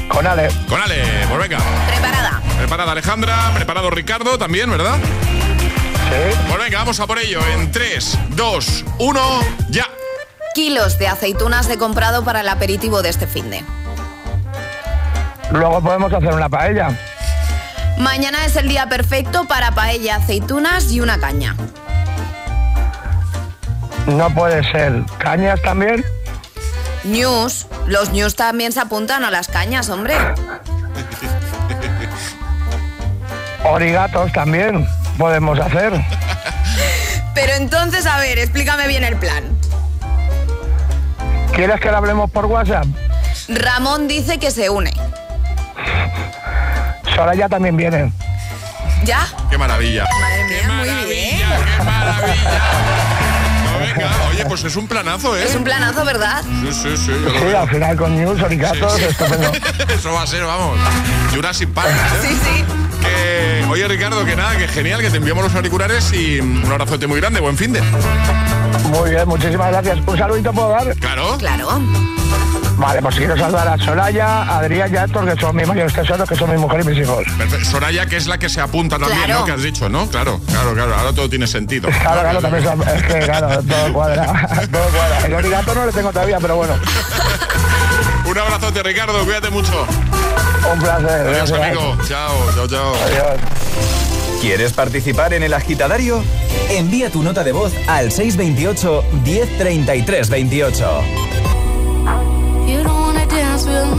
Con 0.08 0.24
Ale. 0.26 0.48
Con 0.68 0.80
Ale, 0.80 1.02
pues 1.28 1.40
venga. 1.40 1.58
Preparada. 1.88 2.42
Preparada 2.58 2.92
Alejandra, 2.92 3.52
preparado 3.54 3.90
Ricardo 3.90 4.38
también, 4.38 4.70
¿verdad? 4.70 4.98
Sí. 5.00 6.38
Pues 6.48 6.58
venga, 6.62 6.78
vamos 6.78 7.00
a 7.00 7.06
por 7.08 7.18
ello. 7.18 7.40
En 7.54 7.72
3, 7.72 8.18
2, 8.36 8.84
1, 8.98 9.40
ya. 9.70 9.86
Kilos 10.54 10.98
de 10.98 11.08
aceitunas 11.08 11.68
he 11.68 11.78
comprado 11.78 12.24
para 12.24 12.40
el 12.40 12.48
aperitivo 12.48 13.02
de 13.02 13.08
este 13.08 13.26
fin 13.26 13.50
de. 13.50 13.64
Luego 15.50 15.80
podemos 15.82 16.12
hacer 16.12 16.32
una 16.32 16.48
paella. 16.48 16.96
Mañana 17.98 18.44
es 18.44 18.54
el 18.54 18.68
día 18.68 18.88
perfecto 18.88 19.46
para 19.46 19.72
paella, 19.72 20.16
aceitunas 20.16 20.92
y 20.92 21.00
una 21.00 21.18
caña. 21.18 21.56
No 24.06 24.30
puede 24.30 24.62
ser. 24.70 25.02
¿Cañas 25.18 25.60
también? 25.62 26.04
News. 27.02 27.66
Los 27.86 28.10
news 28.10 28.36
también 28.36 28.70
se 28.70 28.80
apuntan 28.80 29.24
a 29.24 29.32
las 29.32 29.48
cañas, 29.48 29.88
hombre. 29.88 30.14
Origatos 33.64 34.30
también 34.32 34.86
podemos 35.18 35.58
hacer. 35.58 35.92
Pero 37.34 37.54
entonces, 37.54 38.06
a 38.06 38.18
ver, 38.18 38.38
explícame 38.38 38.86
bien 38.86 39.02
el 39.02 39.16
plan. 39.16 39.53
¿Quieres 41.54 41.80
que 41.80 41.90
lo 41.90 41.96
hablemos 41.96 42.30
por 42.30 42.46
WhatsApp? 42.46 42.86
Ramón 43.48 44.08
dice 44.08 44.38
que 44.38 44.50
se 44.50 44.68
une. 44.70 44.92
Soraya 47.14 47.48
también 47.48 47.76
viene. 47.76 48.12
¿Ya? 49.04 49.26
Qué 49.50 49.58
maravilla. 49.58 50.04
Madre 50.20 50.44
mía, 50.44 50.58
qué 50.60 50.66
muy 50.66 50.76
maravilla, 50.88 51.04
bien. 51.06 51.38
qué 51.78 51.84
maravilla. 51.84 52.60
No, 53.64 53.78
venga, 53.78 54.10
oye, 54.30 54.44
pues 54.46 54.64
es 54.64 54.76
un 54.76 54.88
planazo, 54.88 55.36
¿eh? 55.36 55.44
Es 55.44 55.54
un 55.54 55.62
planazo, 55.64 56.04
¿verdad? 56.04 56.42
Sí, 56.42 56.72
sí, 56.72 56.96
sí. 56.96 57.12
Sí, 57.12 57.44
veo. 57.44 57.60
al 57.60 57.68
final 57.68 57.96
con 57.96 58.16
news, 58.16 58.40
origatos, 58.42 58.92
Sí, 58.94 59.00
sí. 59.00 59.04
estupendo. 59.10 59.52
Eso 59.94 60.12
va 60.12 60.22
a 60.22 60.26
ser, 60.26 60.44
vamos. 60.44 60.78
Jurassic 61.34 61.68
Park. 61.70 61.90
¿eh? 61.90 62.18
Sí, 62.22 62.38
sí. 62.42 62.64
Que, 63.00 63.64
oye, 63.68 63.86
Ricardo, 63.86 64.24
que 64.24 64.34
nada, 64.34 64.56
que 64.56 64.66
genial, 64.68 65.00
que 65.02 65.10
te 65.10 65.18
enviamos 65.18 65.44
los 65.44 65.54
auriculares 65.54 66.12
y 66.12 66.40
un 66.40 66.64
abrazote 66.70 67.06
muy 67.06 67.20
grande. 67.20 67.40
Buen 67.40 67.56
fin 67.58 67.72
de. 67.74 67.80
Muy 68.90 69.10
bien, 69.10 69.28
muchísimas 69.28 69.70
gracias. 69.70 69.98
¿Un 70.06 70.18
saludito 70.18 70.52
puedo 70.52 70.68
dar? 70.70 70.94
Claro. 70.96 71.36
Claro. 71.38 71.68
Vale, 72.76 73.00
pues 73.00 73.14
quiero 73.14 73.36
saludar 73.36 73.68
a 73.68 73.78
Soraya, 73.78 74.42
a 74.42 74.58
Adrián 74.58 74.92
y 74.92 74.96
a 74.96 75.04
Héctor, 75.04 75.32
que 75.32 75.40
son 75.40 75.54
mis 75.54 75.66
mayores 75.66 75.92
tesoros, 75.92 76.28
que 76.28 76.34
son 76.34 76.50
mi 76.50 76.58
mujer 76.58 76.80
y 76.80 76.84
mis 76.84 76.98
hijos. 76.98 77.22
Perfecto. 77.38 77.64
Soraya, 77.70 78.06
que 78.06 78.16
es 78.16 78.26
la 78.26 78.36
que 78.36 78.48
se 78.48 78.60
apunta 78.60 78.98
también, 78.98 79.22
Claro. 79.24 79.40
¿no? 79.40 79.46
Que 79.46 79.52
has 79.52 79.62
dicho, 79.62 79.88
¿no? 79.88 80.08
Claro, 80.08 80.40
claro, 80.48 80.74
claro. 80.74 80.94
Ahora 80.94 81.12
todo 81.12 81.28
tiene 81.30 81.46
sentido. 81.46 81.88
Claro, 81.88 82.20
claro, 82.22 82.40
también 82.40 82.64
son, 82.64 82.82
es 82.82 83.02
que 83.04 83.18
claro, 83.20 83.62
todo 83.62 83.92
cuadra, 83.92 84.24
todo 84.72 84.82
cuadra. 84.88 85.18
El 85.26 85.34
origato 85.34 85.74
no 85.74 85.86
lo 85.86 85.92
tengo 85.92 86.10
todavía, 86.12 86.38
pero 86.40 86.56
bueno, 86.56 86.74
Un 88.26 88.38
abrazote, 88.38 88.82
Ricardo. 88.82 89.24
Cuídate 89.24 89.50
mucho. 89.50 89.86
un 90.72 90.80
placer. 90.80 91.28
Adiós, 91.28 91.50
gracias. 91.52 91.60
amigo. 91.78 91.96
Chao, 92.08 92.34
chao, 92.56 92.66
chao. 92.68 92.94
Adiós. 93.06 94.03
¿Quieres 94.44 94.74
participar 94.74 95.32
en 95.32 95.42
El 95.42 95.54
Agitadario? 95.54 96.22
Envía 96.68 97.08
tu 97.08 97.22
nota 97.22 97.42
de 97.44 97.52
voz 97.52 97.72
al 97.88 98.12
628 98.12 99.02
1033 99.24 100.28
28. 100.28 101.00
You 102.68 102.82
don't 102.82 102.88
wanna 102.88 103.24
dance 103.24 103.64
babe. 103.64 103.94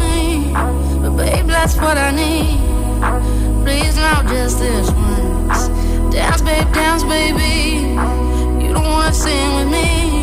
Dance, 6.12 6.44
babe, 6.44 6.72
dance, 6.76 7.04
baby. 7.06 7.96
You 8.64 8.72
don't 8.72 8.86
wanna 8.86 9.14
sing 9.14 9.56
with 9.56 9.68
me, 9.72 10.15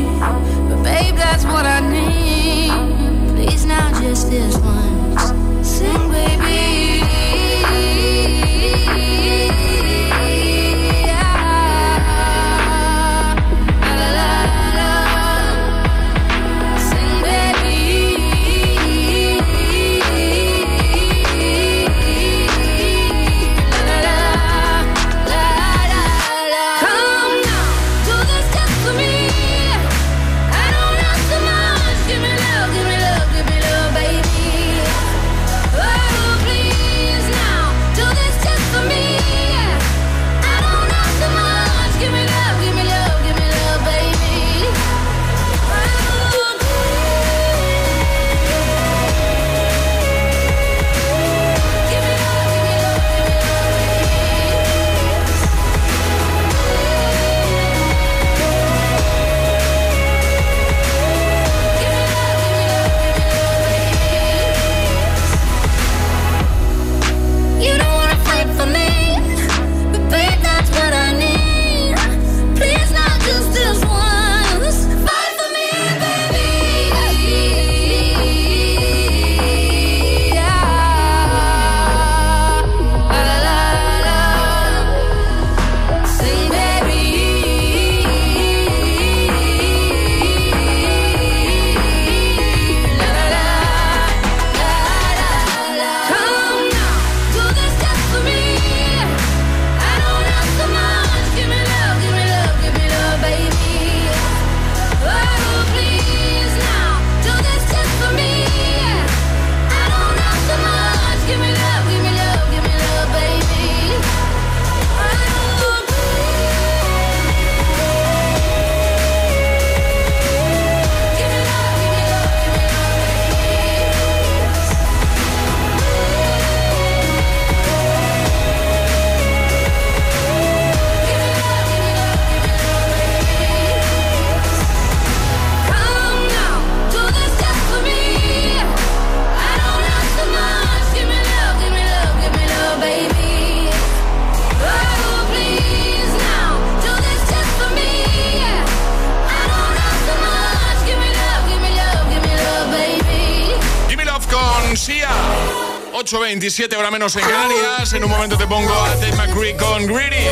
8.27 156.42 156.76
hora 156.76 156.90
menos 156.90 157.14
en 157.14 157.22
Canarias. 157.22 157.92
En 157.92 158.02
un 158.02 158.10
momento 158.10 158.36
te 158.36 158.48
pongo 158.48 158.74
a 158.74 158.94
Tate 158.94 159.12
McCree 159.12 159.56
con 159.56 159.86
Greedy. 159.86 160.26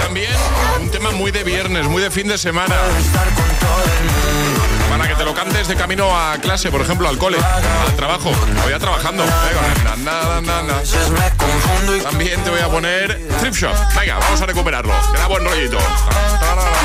También 0.00 0.30
un 0.80 0.88
tema 0.88 1.10
muy 1.10 1.32
de 1.32 1.42
viernes, 1.42 1.86
muy 1.88 2.00
de 2.00 2.12
fin 2.12 2.28
de 2.28 2.38
semana 2.38 2.76
para 4.88 5.08
que 5.08 5.14
te 5.14 5.24
lo 5.24 5.34
cantes 5.34 5.66
de 5.68 5.74
camino 5.74 6.16
a 6.16 6.36
clase, 6.38 6.70
por 6.70 6.80
ejemplo, 6.80 7.08
al 7.08 7.18
cole, 7.18 7.38
al 7.38 7.96
trabajo, 7.96 8.30
o 8.30 8.70
ya 8.70 8.78
trabajando. 8.78 9.24
También 12.02 12.42
te 12.42 12.50
voy 12.50 12.60
a 12.60 12.68
poner 12.68 13.20
Trip. 13.40 13.54
Venga, 13.98 14.18
vamos 14.18 14.40
a 14.40 14.46
recuperarlo. 14.46 14.92
Queda 15.12 15.26
buen 15.26 15.44
rollito. 15.44 15.78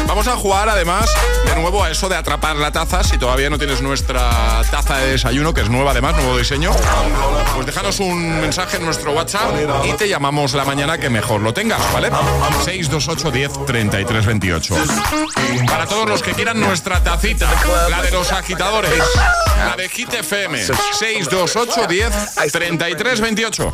Vamos 0.08 0.28
a 0.28 0.36
jugar 0.36 0.70
además 0.70 1.12
de 1.46 1.56
nuevo 1.56 1.84
a 1.84 1.92
eso 1.92 2.08
de 2.08 2.16
atrapar 2.16 2.56
la 2.56 2.72
taza. 2.72 3.04
Si 3.04 3.18
todavía 3.18 3.50
no 3.50 3.58
tienes 3.58 3.82
nuestra 3.82 4.62
taza 4.72 4.98
de 4.98 5.12
desayuno, 5.12 5.54
que 5.54 5.62
es 5.62 5.70
nueva 5.70 5.92
además, 5.92 6.16
nuevo 6.16 6.38
diseño, 6.38 6.72
pues 7.54 7.66
déjanos 7.66 8.00
un 8.00 8.42
mensaje 8.42 8.78
en 8.78 8.86
nuestro 8.86 9.12
WhatsApp 9.12 9.54
y 9.86 9.94
te 9.94 10.08
llamamos 10.08 10.54
la 10.54 10.66
mañana 10.66 10.98
que 10.98 11.10
mejor 11.10 11.42
lo 11.42 11.54
tengas, 11.54 11.82
¿vale? 11.94 12.10
628 12.64 13.32
10 13.32 13.66
33 13.66 14.26
28. 14.26 14.76
Para 15.68 15.86
todos 15.86 16.08
los 16.08 16.22
que 16.22 16.32
quieran 16.34 16.60
nuestra 16.60 17.04
tacita, 17.04 17.50
la 17.90 18.02
de 18.02 18.12
los 18.12 18.32
agitadores, 18.32 19.04
la 19.58 19.76
de 19.76 19.90
Hit 19.90 20.14
FM, 20.14 20.58
628 20.66 21.88
10 21.88 22.12
33 22.52 23.22
28. 23.22 23.74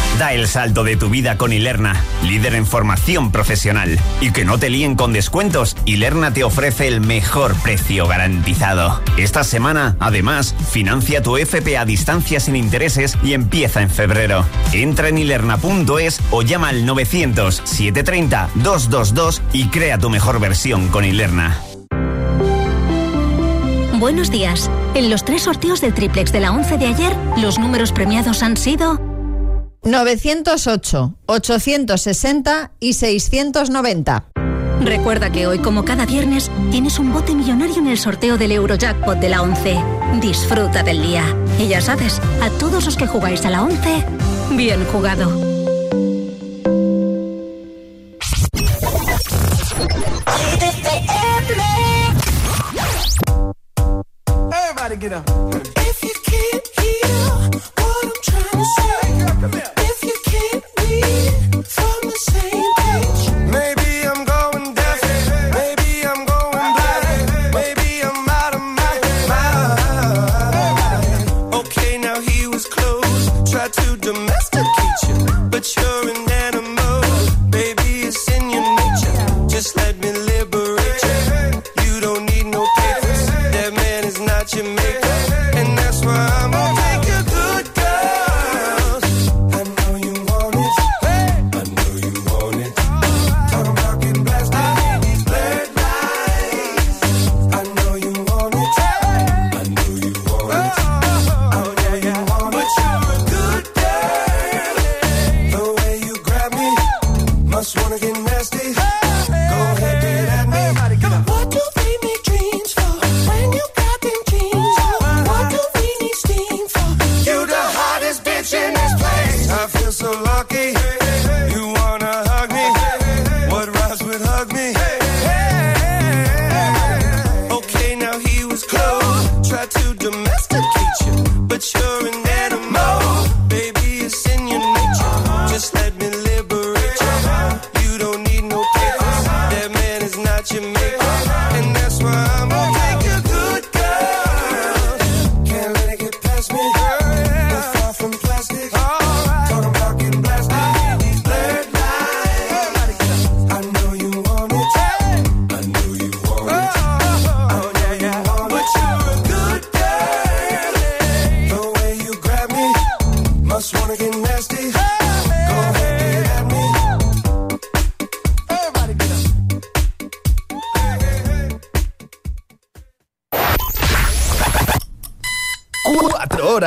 Da 0.19 0.33
el 0.33 0.47
salto 0.47 0.83
de 0.83 0.97
tu 0.97 1.09
vida 1.09 1.37
con 1.37 1.51
Ilerna, 1.51 1.99
líder 2.23 2.55
en 2.55 2.67
formación 2.67 3.31
profesional. 3.31 3.99
Y 4.19 4.31
que 4.31 4.45
no 4.45 4.59
te 4.59 4.69
líen 4.69 4.95
con 4.95 5.13
descuentos, 5.13 5.75
Ilerna 5.85 6.31
te 6.31 6.43
ofrece 6.43 6.87
el 6.87 7.01
mejor 7.01 7.55
precio 7.55 8.07
garantizado. 8.07 9.01
Esta 9.17 9.43
semana, 9.43 9.95
además, 9.99 10.55
financia 10.69 11.23
tu 11.23 11.37
FP 11.37 11.77
a 11.77 11.85
distancia 11.85 12.39
sin 12.39 12.55
intereses 12.55 13.17
y 13.23 13.33
empieza 13.33 13.81
en 13.81 13.89
febrero. 13.89 14.45
Entra 14.73 15.09
en 15.09 15.17
ilerna.es 15.17 16.19
o 16.29 16.41
llama 16.41 16.69
al 16.69 16.85
900 16.85 17.61
730 17.65 18.49
222 18.55 19.41
y 19.53 19.67
crea 19.67 19.97
tu 19.97 20.09
mejor 20.09 20.39
versión 20.39 20.89
con 20.89 21.05
Ilerna. 21.05 21.59
Buenos 23.99 24.31
días. 24.31 24.69
En 24.95 25.09
los 25.09 25.23
tres 25.23 25.43
sorteos 25.43 25.79
del 25.79 25.93
triplex 25.93 26.31
de 26.31 26.39
la 26.39 26.51
11 26.51 26.77
de 26.77 26.87
ayer, 26.87 27.15
los 27.37 27.59
números 27.59 27.91
premiados 27.91 28.41
han 28.41 28.57
sido 28.57 29.10
908, 29.83 31.15
860 31.25 32.71
y 32.79 32.93
690. 32.93 34.25
Recuerda 34.83 35.31
que 35.31 35.45
hoy, 35.45 35.59
como 35.59 35.85
cada 35.85 36.05
viernes, 36.05 36.49
tienes 36.71 36.97
un 36.97 37.13
bote 37.13 37.35
millonario 37.35 37.77
en 37.77 37.87
el 37.87 37.97
sorteo 37.97 38.37
del 38.37 38.51
Eurojackpot 38.51 39.19
de 39.19 39.29
la 39.29 39.41
11. 39.41 39.77
Disfruta 40.21 40.81
del 40.83 41.01
día. 41.01 41.23
Y 41.59 41.67
ya 41.67 41.81
sabes, 41.81 42.19
a 42.41 42.49
todos 42.57 42.85
los 42.85 42.95
que 42.95 43.07
jugáis 43.07 43.45
a 43.45 43.51
la 43.51 43.63
11, 43.63 44.05
bien 44.55 44.83
jugado. 44.85 45.50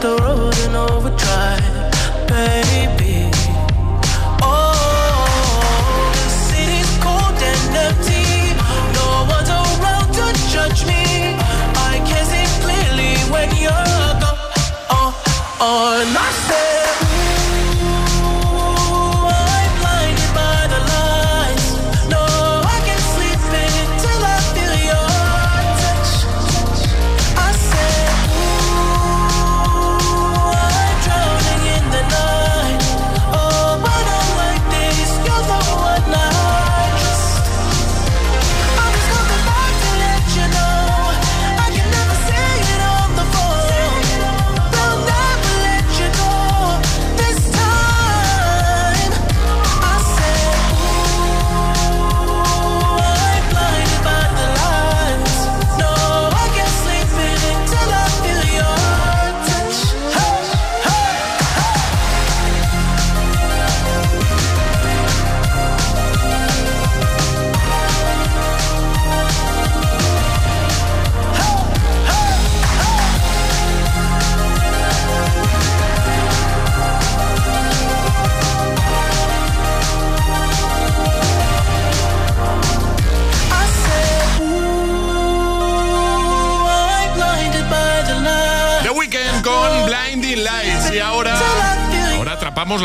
the 0.00 0.16
road 0.16 0.56
and 0.60 0.76
over 0.76 1.19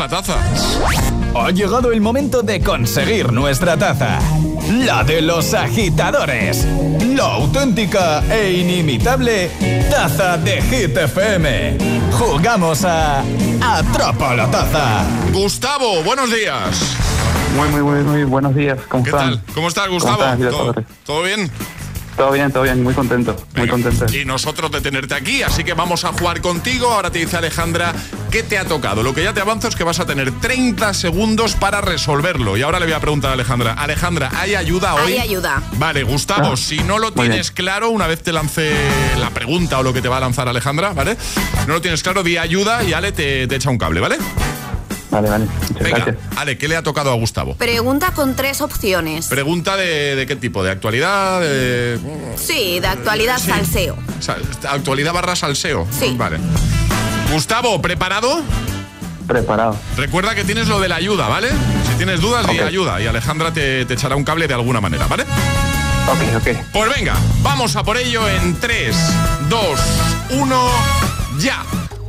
la 0.06 0.22
taza. 0.22 0.38
Ha 1.34 1.50
llegado 1.50 1.90
el 1.90 2.00
momento 2.00 2.42
de 2.42 2.60
conseguir 2.60 3.32
nuestra 3.32 3.76
taza. 3.76 4.20
La 4.70 5.02
de 5.02 5.20
los 5.20 5.52
agitadores. 5.52 6.64
La 7.14 7.34
auténtica 7.34 8.22
e 8.30 8.52
inimitable 8.52 9.50
taza 9.90 10.36
de 10.38 10.62
Hit 10.62 10.96
FM. 10.96 11.78
Jugamos 12.12 12.84
a 12.84 13.22
Atrapa 13.60 14.34
la 14.34 14.50
taza. 14.50 15.04
Gustavo, 15.32 16.02
buenos 16.04 16.30
días. 16.32 16.96
Muy, 17.56 17.68
muy, 17.70 17.82
muy, 17.82 18.04
muy 18.04 18.24
buenos 18.24 18.54
días. 18.54 18.78
¿Cómo 18.88 19.02
¿Qué 19.02 19.10
están? 19.10 19.30
tal? 19.30 19.54
¿Cómo 19.54 19.68
estás, 19.68 19.88
Gustavo? 19.88 20.22
¿Todo, 21.04 21.22
bien? 21.22 21.50
Todo 22.16 22.32
bien, 22.32 22.50
todo 22.50 22.62
bien, 22.62 22.82
muy 22.82 22.94
contento, 22.94 23.36
muy 23.54 23.68
contento. 23.68 24.06
Y 24.14 24.24
nosotros 24.24 24.70
de 24.70 24.80
tenerte 24.80 25.14
aquí, 25.14 25.42
así 25.42 25.64
que 25.64 25.74
vamos 25.74 26.04
a 26.06 26.12
jugar 26.12 26.40
contigo. 26.40 26.90
Ahora 26.90 27.10
te 27.10 27.18
dice 27.18 27.36
Alejandra 27.36 27.92
qué 28.30 28.42
te 28.42 28.56
ha 28.56 28.64
tocado. 28.64 29.02
Lo 29.02 29.14
que 29.14 29.22
ya 29.22 29.34
te 29.34 29.40
avanzo 29.42 29.68
es 29.68 29.76
que 29.76 29.84
vas 29.84 30.00
a 30.00 30.06
tener 30.06 30.32
30 30.40 30.94
segundos 30.94 31.54
para 31.56 31.82
resolverlo. 31.82 32.56
Y 32.56 32.62
ahora 32.62 32.80
le 32.80 32.86
voy 32.86 32.94
a 32.94 33.00
preguntar 33.00 33.30
a 33.30 33.34
Alejandra. 33.34 33.74
Alejandra, 33.74 34.30
¿hay 34.34 34.54
ayuda 34.54 34.94
hoy? 34.94 35.12
Hay 35.12 35.18
ayuda. 35.18 35.62
Vale, 35.72 36.04
Gustavo, 36.04 36.52
Ah, 36.52 36.56
si 36.56 36.78
no 36.78 36.98
lo 36.98 37.12
tienes 37.12 37.50
claro, 37.50 37.90
una 37.90 38.06
vez 38.06 38.22
te 38.22 38.32
lance 38.32 38.72
la 39.18 39.28
pregunta 39.30 39.78
o 39.78 39.82
lo 39.82 39.92
que 39.92 40.00
te 40.00 40.08
va 40.08 40.16
a 40.16 40.20
lanzar 40.20 40.48
Alejandra, 40.48 40.94
¿vale? 40.94 41.18
No 41.66 41.74
lo 41.74 41.80
tienes 41.82 42.02
claro, 42.02 42.22
di 42.22 42.38
ayuda 42.38 42.82
y 42.82 42.94
Ale 42.94 43.12
te, 43.12 43.46
te 43.46 43.56
echa 43.56 43.68
un 43.68 43.76
cable, 43.78 44.00
¿vale? 44.00 44.16
Vale, 45.16 45.30
vale, 45.30 45.46
muchas 45.46 45.78
Venga, 45.82 45.96
gracias. 45.98 46.16
Ale, 46.36 46.58
¿qué 46.58 46.68
le 46.68 46.76
ha 46.76 46.82
tocado 46.82 47.10
a 47.10 47.14
Gustavo? 47.14 47.54
Pregunta 47.56 48.10
con 48.12 48.36
tres 48.36 48.60
opciones. 48.60 49.28
Pregunta 49.28 49.74
de, 49.78 50.14
de 50.14 50.26
qué 50.26 50.36
tipo, 50.36 50.62
de 50.62 50.70
actualidad, 50.70 51.40
de 51.40 51.98
Sí, 52.36 52.80
de 52.80 52.86
actualidad 52.86 53.38
salseo. 53.38 53.96
sal- 54.20 54.42
actualidad 54.68 55.14
barra 55.14 55.34
salseo. 55.34 55.86
Sí. 55.98 56.14
Vale. 56.18 56.36
Gustavo, 57.32 57.80
¿preparado? 57.80 58.42
Preparado. 59.26 59.74
Recuerda 59.96 60.34
que 60.34 60.44
tienes 60.44 60.68
lo 60.68 60.80
de 60.80 60.88
la 60.88 60.96
ayuda, 60.96 61.28
¿vale? 61.28 61.48
Si 61.90 61.94
tienes 61.96 62.20
dudas, 62.20 62.46
di 62.46 62.58
Ok. 62.58 62.66
ayuda 62.66 63.00
y 63.00 63.06
Alejandra 63.06 63.52
te, 63.54 63.86
te 63.86 63.94
echará 63.94 64.16
un 64.16 64.24
cable 64.24 64.46
de 64.46 64.52
alguna 64.54 64.82
manera, 64.82 65.06
¿vale? 65.06 65.22
Ok, 65.22 66.36
ok. 66.36 66.56
Pues 66.74 66.94
venga, 66.94 67.14
vamos 67.42 67.74
a 67.74 67.82
por 67.82 67.96
ello 67.96 68.28
en 68.28 68.54
3, 68.60 68.94
2, 69.48 69.80
1, 70.32 70.68
ya. 71.38 71.64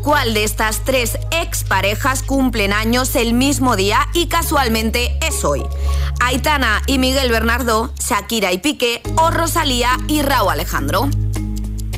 ¿Cuál 0.07 0.33
de 0.33 0.45
estas 0.45 0.85
tres 0.85 1.17
exparejas 1.31 2.23
cumplen 2.23 2.71
años 2.71 3.13
el 3.17 3.33
mismo 3.33 3.75
día 3.75 4.07
y 4.13 4.27
casualmente 4.27 5.17
es 5.21 5.43
hoy? 5.43 5.63
Aitana 6.21 6.81
y 6.87 6.97
Miguel 6.97 7.29
Bernardo, 7.29 7.93
Shakira 7.99 8.53
y 8.53 8.59
Piqué 8.59 9.01
o 9.17 9.31
Rosalía 9.31 9.99
y 10.07 10.21
Raúl 10.21 10.53
Alejandro. 10.53 11.09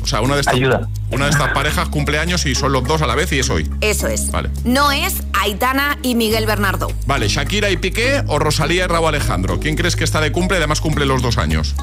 O 0.02 0.06
sea, 0.08 0.22
una 0.22 0.34
de 0.34 0.40
estas, 0.40 0.54
Ayuda. 0.56 0.88
Una 1.12 1.26
de 1.26 1.30
estas 1.30 1.52
parejas 1.52 1.88
cumple 1.88 2.18
años 2.18 2.46
y 2.46 2.56
son 2.56 2.72
los 2.72 2.82
dos 2.82 3.00
a 3.00 3.06
la 3.06 3.14
vez 3.14 3.32
y 3.32 3.38
es 3.38 3.48
hoy. 3.48 3.70
Eso 3.80 4.08
es. 4.08 4.32
Vale. 4.32 4.50
No 4.64 4.90
es 4.90 5.22
Aitana 5.32 5.96
y 6.02 6.16
Miguel 6.16 6.46
Bernardo. 6.46 6.88
Vale, 7.06 7.28
Shakira 7.28 7.70
y 7.70 7.76
Piqué 7.76 8.24
o 8.26 8.40
Rosalía 8.40 8.86
y 8.86 8.88
Raúl 8.88 9.06
Alejandro. 9.06 9.60
¿Quién 9.60 9.76
crees 9.76 9.94
que 9.94 10.02
está 10.02 10.20
de 10.20 10.32
cumple? 10.32 10.56
Además 10.56 10.80
cumple 10.80 11.06
los 11.06 11.22
dos 11.22 11.38
años. 11.38 11.76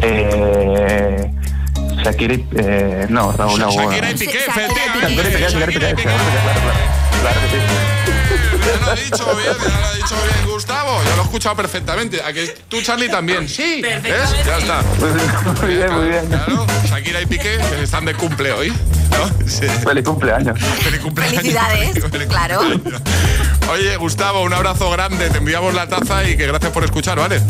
Eh, 0.00 1.30
Shakira 2.02 2.34
y... 2.34 2.46
Eh, 2.56 3.06
no, 3.08 3.32
Raúl 3.32 3.62
Agua. 3.62 3.84
Shakira 3.84 4.10
y 4.10 4.14
Piqué, 4.14 4.38
efectivamente. 4.38 5.40
Shakira 5.40 5.90
y 5.90 5.94
Piqué, 5.94 6.02
claro, 6.02 6.24
claro, 6.42 6.60
claro 7.20 7.40
que 7.40 7.48
sí. 7.48 7.62
Ya 8.66 8.84
lo 8.84 8.90
ha 8.90 8.94
dicho 8.96 9.36
bien, 9.36 9.56
ya 9.62 9.80
lo 9.80 9.86
ha 9.86 9.94
dicho 9.94 10.14
bien 10.24 10.52
Gustavo. 10.52 11.00
Yo 11.04 11.16
lo 11.16 11.22
he 11.22 11.24
escuchado 11.24 11.56
perfectamente. 11.56 12.22
¿A 12.22 12.32
que 12.32 12.46
tú, 12.68 12.80
Charlie, 12.82 13.08
también? 13.08 13.48
Sí. 13.48 13.80
¿Ves? 13.82 14.34
Ya 14.44 14.58
está. 14.58 14.82
Muy 15.62 15.74
bien, 15.76 15.92
muy 15.92 16.08
bien. 16.08 16.26
Claro, 16.26 16.66
Shakira 16.88 17.20
y 17.22 17.26
Piqué 17.26 17.58
que 17.58 17.82
están 17.82 18.04
de 18.04 18.14
cumple 18.14 18.52
hoy. 18.52 18.70
¿no? 18.70 19.48
Sí. 19.48 19.66
Feliz 19.84 20.04
cumpleaños. 20.04 20.58
Feliz 20.58 21.00
cumpleaños. 21.00 21.36
Felicidades, 21.36 22.04
Feliz 22.10 22.26
claro. 22.28 22.58
cumpleaños. 22.58 23.02
Oye, 23.70 23.96
Gustavo, 23.96 24.42
un 24.42 24.52
abrazo 24.52 24.90
grande. 24.90 25.30
Te 25.30 25.38
enviamos 25.38 25.74
la 25.74 25.88
taza 25.88 26.28
y 26.28 26.36
que 26.36 26.46
gracias 26.46 26.72
por 26.72 26.84
escuchar, 26.84 27.18
¿vale? 27.18 27.40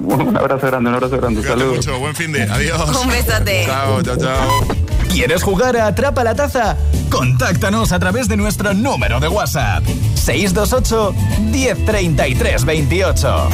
Un 0.00 0.36
abrazo 0.36 0.66
grande, 0.66 0.90
un 0.90 0.94
abrazo 0.96 1.16
grande. 1.16 1.40
Cuídate 1.40 1.60
Saludos. 1.60 1.86
mucho. 1.86 1.98
Buen 1.98 2.14
fin 2.14 2.32
de. 2.32 2.42
Adiós. 2.42 2.96
Un 3.02 3.08
besote. 3.08 3.64
Chao, 3.66 4.02
chao, 4.02 4.16
chao. 4.16 4.66
¿Quieres 5.10 5.42
jugar 5.42 5.76
a 5.76 5.86
Atrapa 5.86 6.24
la 6.24 6.34
Taza? 6.34 6.76
Contáctanos 7.10 7.92
a 7.92 7.98
través 7.98 8.26
de 8.28 8.36
nuestro 8.36 8.74
número 8.74 9.20
de 9.20 9.28
WhatsApp. 9.28 9.84
628 10.14 11.14
1033 11.40 12.64
28. 12.64 13.48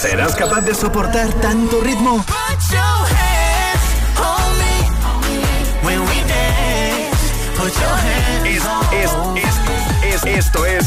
¿Serás 0.00 0.34
capaz 0.34 0.62
de 0.62 0.74
soportar 0.74 1.32
tanto 1.34 1.80
ritmo? 1.82 2.24
Es, 8.46 8.62
es, 8.92 9.10
es, 9.36 10.14
es, 10.14 10.24
esto 10.24 10.64
es 10.64 10.86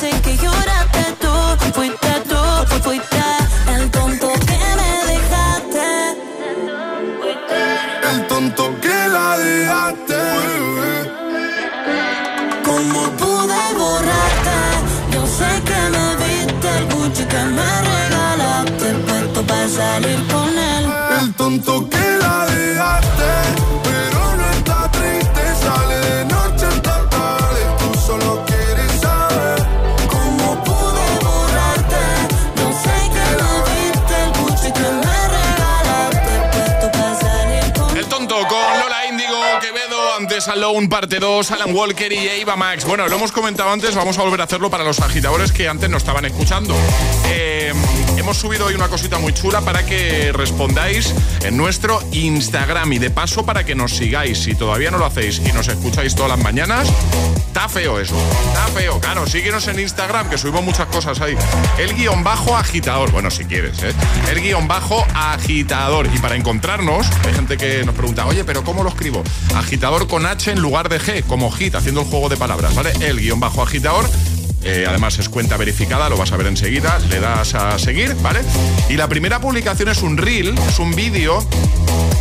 que 0.00 0.36
no, 0.36 0.36
yo 0.36 0.67
Alone, 40.48 40.88
parte 40.88 41.18
2, 41.18 41.50
Alan 41.50 41.74
Walker 41.74 42.12
y 42.12 42.28
Eva 42.28 42.56
Max. 42.56 42.84
Bueno, 42.84 43.08
lo 43.08 43.16
hemos 43.16 43.32
comentado 43.32 43.70
antes, 43.70 43.94
vamos 43.94 44.18
a 44.18 44.22
volver 44.22 44.40
a 44.40 44.44
hacerlo 44.44 44.70
para 44.70 44.84
los 44.84 45.00
agitadores 45.00 45.52
que 45.52 45.68
antes 45.68 45.88
no 45.90 45.96
estaban 45.96 46.24
escuchando. 46.24 46.74
Eh, 47.26 47.72
hemos 48.28 48.42
subido 48.42 48.66
hoy 48.66 48.74
una 48.74 48.88
cosita 48.88 49.18
muy 49.18 49.32
chula 49.32 49.62
para 49.62 49.86
que 49.86 50.32
respondáis 50.32 51.14
en 51.44 51.56
nuestro 51.56 51.98
Instagram 52.12 52.92
y 52.92 52.98
de 52.98 53.08
paso 53.08 53.46
para 53.46 53.64
que 53.64 53.74
nos 53.74 53.96
sigáis. 53.96 54.40
Si 54.40 54.54
todavía 54.54 54.90
no 54.90 54.98
lo 54.98 55.06
hacéis 55.06 55.40
y 55.46 55.50
nos 55.52 55.66
escucháis 55.68 56.14
todas 56.14 56.32
las 56.32 56.38
mañanas, 56.38 56.92
está 57.46 57.70
feo 57.70 57.98
eso. 57.98 58.14
Está 58.48 58.66
feo. 58.66 59.00
Claro, 59.00 59.26
síguenos 59.26 59.66
en 59.68 59.80
Instagram 59.80 60.28
que 60.28 60.36
subimos 60.36 60.62
muchas 60.62 60.88
cosas 60.88 61.18
ahí. 61.22 61.38
El 61.78 61.94
guion 61.94 62.22
bajo 62.22 62.54
agitador. 62.54 63.10
Bueno, 63.12 63.30
si 63.30 63.46
quieres, 63.46 63.82
¿eh? 63.82 63.94
El 64.30 64.42
guion 64.42 64.68
bajo 64.68 65.06
agitador. 65.14 66.10
Y 66.14 66.18
para 66.18 66.36
encontrarnos, 66.36 67.06
hay 67.24 67.32
gente 67.32 67.56
que 67.56 67.82
nos 67.86 67.94
pregunta, 67.94 68.26
oye, 68.26 68.44
pero 68.44 68.62
¿cómo 68.62 68.82
lo 68.82 68.90
escribo? 68.90 69.24
Agitador 69.54 70.06
con 70.06 70.26
H 70.26 70.50
en 70.50 70.60
lugar 70.60 70.90
de 70.90 71.00
G, 71.00 71.24
como 71.24 71.50
hit, 71.50 71.76
haciendo 71.76 72.02
el 72.02 72.06
juego 72.06 72.28
de 72.28 72.36
palabras, 72.36 72.74
¿vale? 72.74 72.92
El 73.00 73.20
guion 73.20 73.40
bajo 73.40 73.62
agitador. 73.62 74.06
Eh, 74.64 74.84
además 74.88 75.18
es 75.18 75.28
cuenta 75.28 75.56
verificada, 75.56 76.08
lo 76.08 76.16
vas 76.16 76.32
a 76.32 76.36
ver 76.36 76.46
enseguida, 76.46 76.98
le 77.10 77.20
das 77.20 77.54
a 77.54 77.78
seguir, 77.78 78.14
¿vale? 78.22 78.40
Y 78.88 78.94
la 78.94 79.08
primera 79.08 79.40
publicación 79.40 79.88
es 79.88 80.02
un 80.02 80.16
reel, 80.16 80.56
es 80.68 80.78
un 80.78 80.94
vídeo 80.94 81.46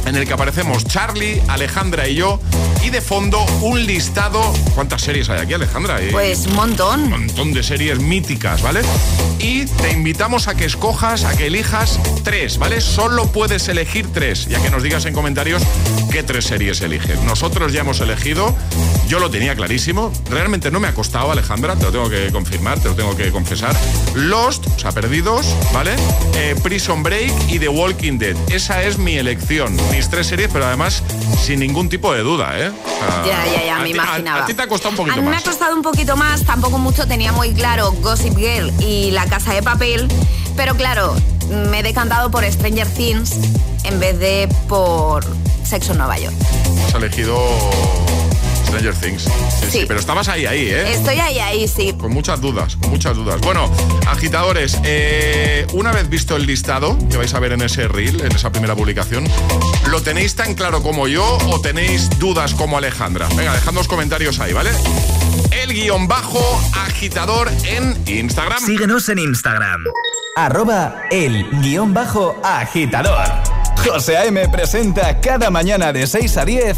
en 0.08 0.16
el 0.16 0.26
que 0.26 0.34
aparecemos 0.34 0.86
Charlie, 0.86 1.41
Alejandra 1.47 2.08
y 2.08 2.16
yo, 2.16 2.39
y 2.84 2.89
de 2.89 3.01
fondo 3.01 3.43
un 3.62 3.86
listado. 3.86 4.41
¿Cuántas 4.74 5.01
series 5.01 5.30
hay 5.30 5.39
aquí, 5.41 5.53
Alejandra? 5.53 6.01
Eh, 6.01 6.10
Pues 6.12 6.45
un 6.47 6.55
montón. 6.55 7.03
un 7.03 7.10
montón 7.10 7.53
de 7.53 7.62
series 7.64 7.99
míticas, 7.99 8.62
¿vale? 8.62 8.82
Y 9.39 9.66
te 9.66 9.91
invitamos 9.91 10.47
a 10.47 10.55
que 10.55 10.66
escojas, 10.66 11.24
a 11.26 11.36
que 11.36 11.47
elijas 11.47 11.99
tres, 12.24 12.58
¿vale? 12.58 12.80
Solo 12.82 13.32
puedes 13.32 13.68
elegir 13.68 14.08
tres, 14.14 14.47
ya 14.47 14.62
que 14.62 14.70
nos 14.70 14.82
digas 14.82 15.05
en 15.05 15.14
comentarios 15.14 15.62
qué 16.12 16.24
tres 16.24 16.45
series 16.45 16.82
eliges. 16.82 17.22
Nosotros 17.24 17.74
ya 17.74 17.82
hemos 17.82 17.99
elegido, 17.99 18.55
yo 19.08 19.20
lo 19.20 19.30
tenía 19.30 19.55
clarísimo, 19.55 20.12
realmente 20.30 20.72
no 20.72 20.80
me 20.80 20.88
ha 20.88 20.93
costado, 20.93 21.32
Alejandra, 21.32 21.76
te 21.76 21.84
lo 21.86 21.91
tengo 21.91 22.10
que 22.10 22.32
confirmar, 22.32 22.80
te 22.80 22.88
lo 22.89 22.95
tengo 22.95 23.16
que 23.16 23.30
confesar. 23.32 23.76
Lost, 24.16 24.66
o 24.76 24.80
sea, 24.80 24.91
Perdidos, 24.91 25.45
¿vale? 25.74 25.91
Eh, 26.36 26.55
Prison 26.64 27.03
Break 27.03 27.32
y 27.49 27.60
The 27.60 27.68
Walking 27.70 28.18
Dead. 28.18 28.36
Esa 28.49 28.82
es 28.84 28.97
mi 28.97 29.16
elección, 29.18 29.76
mis 29.98 30.10
tres 30.10 30.28
series, 30.28 30.50
pero 30.54 30.66
además 30.68 31.02
sin 31.43 31.60
ningún 31.60 31.89
tipo 31.89 32.14
de 32.14 32.22
duda, 32.22 32.52
¿eh? 32.60 32.72
Ya, 33.26 33.45
ya, 33.48 33.66
ya, 33.66 33.76
a 33.78 33.80
me 33.80 33.86
a- 33.86 33.89
imaginaba. 33.89 34.43
A, 34.43 34.45
ti 34.45 34.54
te 34.54 34.62
ha 34.62 34.68
costado 34.68 34.89
un 34.91 34.95
A 34.95 34.98
poquito 34.98 35.18
mí 35.18 35.24
me 35.24 35.32
más. 35.32 35.41
ha 35.41 35.50
costado 35.50 35.76
un 35.76 35.82
poquito 35.82 36.16
más, 36.16 36.43
tampoco 36.43 36.78
mucho, 36.78 37.08
tenía 37.08 37.32
muy 37.32 37.52
claro 37.54 37.91
Gossip 38.02 38.38
Girl 38.38 38.72
y 38.80 39.10
La 39.12 39.26
Casa 39.26 39.54
de 39.54 39.64
Papel, 39.64 40.08
pero 40.56 40.76
claro, 40.76 41.16
me 41.50 41.80
he 41.80 41.84
decantado 41.84 42.30
por 42.30 42.43
Stranger 42.45 42.88
Things 42.88 43.32
en 43.86 44.00
vez 44.00 44.20
de 44.20 44.48
por 44.70 45.26
Sexo 45.64 45.93
en 45.93 45.98
Nueva 45.98 46.20
York. 46.20 46.36
Has 46.88 46.93
elegido 46.93 47.36
Stranger 48.68 48.93
Things. 48.95 49.24
Sí, 49.24 49.32
sí, 49.61 49.72
Sí. 49.80 49.86
pero 49.88 49.99
estabas 49.99 50.28
ahí, 50.28 50.45
ahí, 50.45 50.68
¿eh? 50.68 50.91
Estoy 50.93 51.20
ahí, 51.20 51.39
ahí, 51.39 51.68
sí. 51.68 51.93
Con 51.99 52.11
muchas 52.13 52.41
dudas, 52.41 52.76
con 52.78 52.89
muchas 52.91 53.15
dudas. 53.15 53.39
Bueno, 53.41 53.72
agitadores, 54.07 54.78
eh, 54.84 55.65
una 55.74 55.91
vez 55.91 56.09
visto 56.09 56.36
el 56.36 56.45
listado 56.45 56.97
que 57.09 57.18
vais 57.18 57.34
a 57.34 57.39
ver 57.39 57.53
en 57.53 57.61
ese 57.61 57.88
reel, 57.88 58.22
en 58.22 58.32
esa 58.34 58.51
primera 58.51 58.76
publicación, 58.76 59.26
¿lo 59.89 60.01
tenéis 60.01 60.36
tan 60.36 60.53
claro 60.55 60.82
como 60.84 61.07
yo 61.07 61.38
o 61.47 61.61
tenéis 61.61 62.09
dudas 62.20 62.53
como 62.53 62.78
Alejandra? 62.78 63.28
Venga, 63.36 63.53
dejad 63.53 63.74
los 63.74 63.88
comentarios 63.88 64.39
ahí, 64.39 64.53
¿vale? 64.53 64.72
El 65.51 65.74
guion 65.74 66.07
bajo 66.07 66.39
agitador 66.86 67.49
en 67.65 67.97
Instagram. 68.07 68.59
Síguenos 68.65 69.07
en 69.09 69.20
Instagram. 69.20 69.84
Arroba 70.36 71.03
el 71.09 71.49
guion 71.61 71.93
bajo 71.93 72.36
agitador. 72.43 73.28
José 73.86 74.18
A.M. 74.18 74.47
presenta 74.49 75.20
cada 75.22 75.49
mañana 75.49 75.93
de 75.93 76.05
6 76.07 76.38
a 76.38 76.45
10 76.45 76.78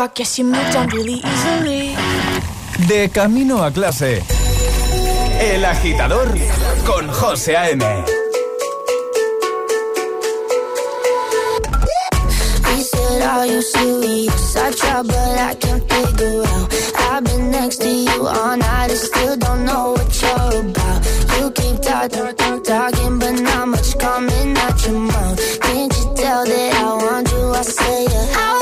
I 0.00 0.06
guess 0.06 0.38
you 0.38 0.46
moved 0.46 0.76
on 0.76 0.88
really 0.88 1.20
easily. 1.20 1.94
De 2.88 3.10
camino 3.10 3.62
a 3.62 3.70
clase. 3.70 4.22
El 5.38 5.62
Agitador 5.62 6.34
con 6.86 7.06
José 7.12 7.54
A.M. 7.54 7.84
He 12.74 12.82
said, 12.82 13.22
Are 13.28 13.46
you 13.46 13.60
serious? 13.60 14.56
I 14.56 14.70
try, 14.72 15.02
but 15.02 15.38
I 15.38 15.54
can't 15.60 15.82
figure 15.92 16.44
out. 16.46 16.72
I've 17.10 17.24
been 17.24 17.50
next 17.50 17.82
to 17.82 17.88
you 17.90 18.26
all 18.26 18.56
night 18.56 18.88
and 18.88 18.98
still 18.98 19.36
don't 19.36 19.66
know 19.66 19.92
what 19.92 20.22
you're 20.22 20.70
about. 20.70 21.04
You 21.36 21.50
keep 21.50 21.82
talking, 21.82 22.34
talk, 22.36 22.64
talking, 22.64 23.18
but 23.18 23.32
not 23.32 23.68
much 23.68 23.98
coming 23.98 24.56
out 24.56 24.86
your 24.86 24.98
mouth. 24.98 25.60
Can't 25.60 25.92
you 25.94 26.14
tell 26.16 26.46
that 26.46 26.74
I 26.74 26.94
want 27.04 27.30
you? 27.30 27.50
I 27.52 27.62
say, 27.62 28.04
yeah. 28.04 28.34
I 28.36 28.60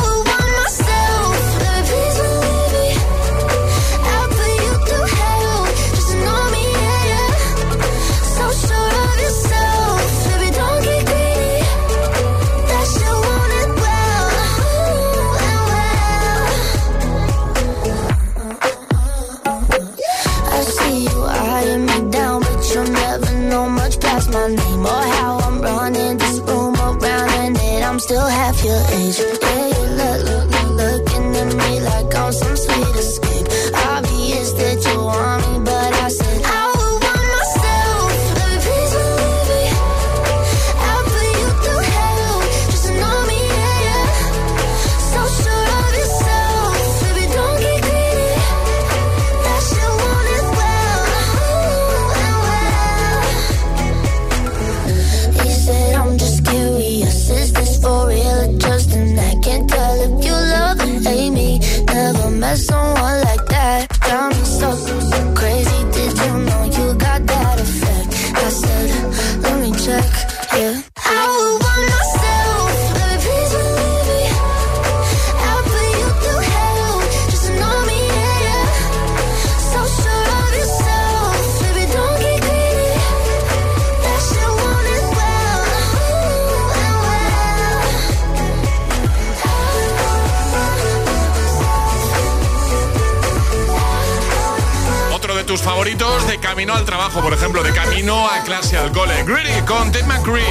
favoritos 95.69 96.27
de 96.27 96.39
camino 96.39 96.73
al 96.73 96.87
trabajo, 96.87 97.21
por 97.21 97.35
ejemplo, 97.35 97.63
de 97.63 97.75
camino 97.75 98.27
a 98.27 98.43
clase 98.43 98.79
al 98.79 98.91
cole. 98.91 99.23
Greedy 99.25 99.61
con 99.67 99.93
Ted 99.93 100.07
McCree. 100.07 100.43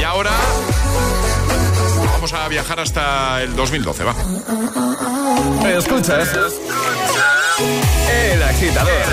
Y 0.00 0.02
ahora 0.02 0.32
vamos 2.12 2.32
a 2.32 2.48
viajar 2.48 2.80
hasta 2.80 3.40
el 3.42 3.54
2012, 3.54 4.02
va. 4.02 4.16
Escuchas 5.78 6.28
El 8.10 8.42
Agitador 8.42 9.04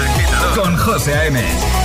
con 0.56 0.76
José 0.78 1.14
A.M. 1.14 1.81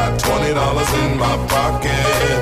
got 0.00 0.18
twenty 0.18 0.52
dollars 0.54 0.90
in 1.02 1.18
my 1.18 1.36
pocket. 1.52 2.40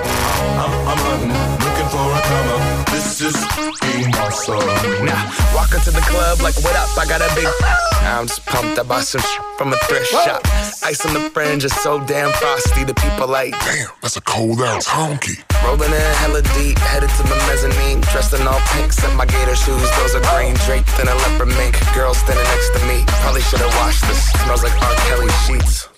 I'm, 0.62 0.72
I'm 0.90 1.00
hunting, 1.06 1.34
looking 1.64 1.88
for 1.90 2.06
a 2.06 2.20
come 2.30 2.48
up. 2.54 2.62
This 2.94 3.20
is 3.20 3.36
being 3.82 4.14
awesome. 4.22 4.62
Now, 5.04 5.22
walk 5.54 5.74
into 5.74 5.90
the 5.90 6.04
club 6.06 6.40
like, 6.40 6.54
what 6.62 6.74
up? 6.78 6.90
I 6.94 7.04
got 7.06 7.20
a 7.20 7.30
big. 7.34 7.48
I'm 8.14 8.26
just 8.26 8.46
pumped. 8.46 8.78
I 8.78 8.82
bought 8.84 9.04
some 9.04 9.22
from 9.58 9.72
a 9.72 9.78
thrift 9.86 10.06
shop. 10.06 10.40
Ice 10.86 11.04
on 11.04 11.14
the 11.14 11.30
fringe 11.34 11.64
is 11.64 11.74
so 11.82 11.98
damn 12.06 12.30
frosty. 12.32 12.84
The 12.84 12.94
people 12.94 13.26
like, 13.26 13.52
damn, 13.66 13.90
that's 14.02 14.16
a 14.16 14.22
cold 14.22 14.60
ass 14.60 14.86
honky. 14.86 15.42
Rolling 15.64 15.92
in 15.92 16.14
hella 16.22 16.42
deep, 16.54 16.78
headed 16.78 17.10
to 17.10 17.22
the 17.26 17.38
mezzanine. 17.50 18.00
Dressed 18.12 18.34
in 18.34 18.46
all 18.46 18.62
pink, 18.72 18.92
set 18.92 19.12
my 19.16 19.26
gator 19.26 19.56
shoes. 19.56 19.88
Those 19.98 20.14
are 20.14 20.24
green 20.30 20.54
draped 20.66 20.94
in 21.02 21.08
a 21.08 21.14
leopard 21.26 21.50
mink. 21.58 21.74
Girl 21.94 22.14
standing 22.14 22.46
next 22.54 22.70
to 22.78 22.80
me. 22.86 23.02
Probably 23.22 23.42
should 23.42 23.60
have 23.60 23.74
washed 23.82 24.06
this. 24.06 24.30
Smells 24.46 24.62
like 24.62 24.76
R. 24.80 24.94
Kelly 25.10 25.32
sheets. 25.44 25.97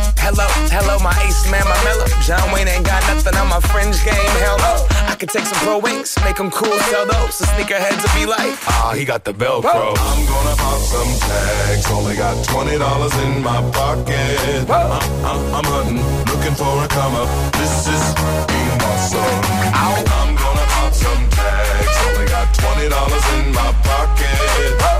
Hello, 0.21 0.45
hello, 0.69 0.99
my 0.99 1.11
ace 1.25 1.49
man, 1.49 1.65
my 1.65 1.75
mellow. 1.83 2.05
John 2.21 2.53
Wayne 2.53 2.67
ain't 2.67 2.85
got 2.85 3.01
nothing 3.09 3.35
on 3.35 3.49
my 3.49 3.59
fringe 3.59 3.97
game. 4.05 4.33
Hell 4.39 4.57
no. 4.59 4.85
I 5.09 5.15
could 5.15 5.29
take 5.29 5.45
some 5.45 5.57
pro 5.65 5.79
wings, 5.79 6.15
make 6.23 6.37
them 6.37 6.51
cool, 6.51 6.77
sell 6.93 7.05
those. 7.05 7.39
The 7.39 7.45
sneakerheads 7.51 8.01
will 8.05 8.15
be 8.15 8.25
like, 8.29 8.53
ah, 8.69 8.93
he 8.95 9.03
got 9.03 9.25
the 9.25 9.33
Velcro. 9.33 9.97
I'm 9.97 10.21
gonna 10.29 10.55
pop 10.55 10.79
some 10.79 11.11
tags. 11.25 11.89
Only 11.91 12.15
got 12.15 12.37
twenty 12.45 12.77
dollars 12.77 13.13
in 13.25 13.41
my 13.41 13.59
pocket. 13.71 14.69
I'm, 14.69 14.91
I'm, 15.25 15.41
I'm 15.57 15.65
hunting, 15.65 15.99
looking 16.29 16.55
for 16.55 16.69
a 16.69 16.87
come 16.87 17.15
up. 17.17 17.27
This 17.57 17.89
is 17.89 18.05
being 18.45 18.79
awesome. 18.93 19.41
I'm 19.73 20.35
gonna 20.37 20.65
pop 20.69 20.93
some 20.93 21.23
tags. 21.33 21.97
Only 22.07 22.27
got 22.29 22.47
twenty 22.53 22.87
dollars 22.89 23.25
in 23.41 23.51
my 23.51 23.73
pocket. 23.83 24.85
I'm, 24.85 24.90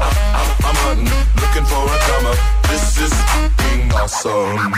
I'm, 0.82 0.98
I'm 0.98 1.06
hunting, 1.06 1.42
looking 1.42 1.66
for 1.66 1.84
a 1.86 1.98
come 2.10 2.26
up. 2.26 2.62
This 2.70 2.98
is 2.98 3.14
being 3.58 3.92
awesome. 3.94 4.72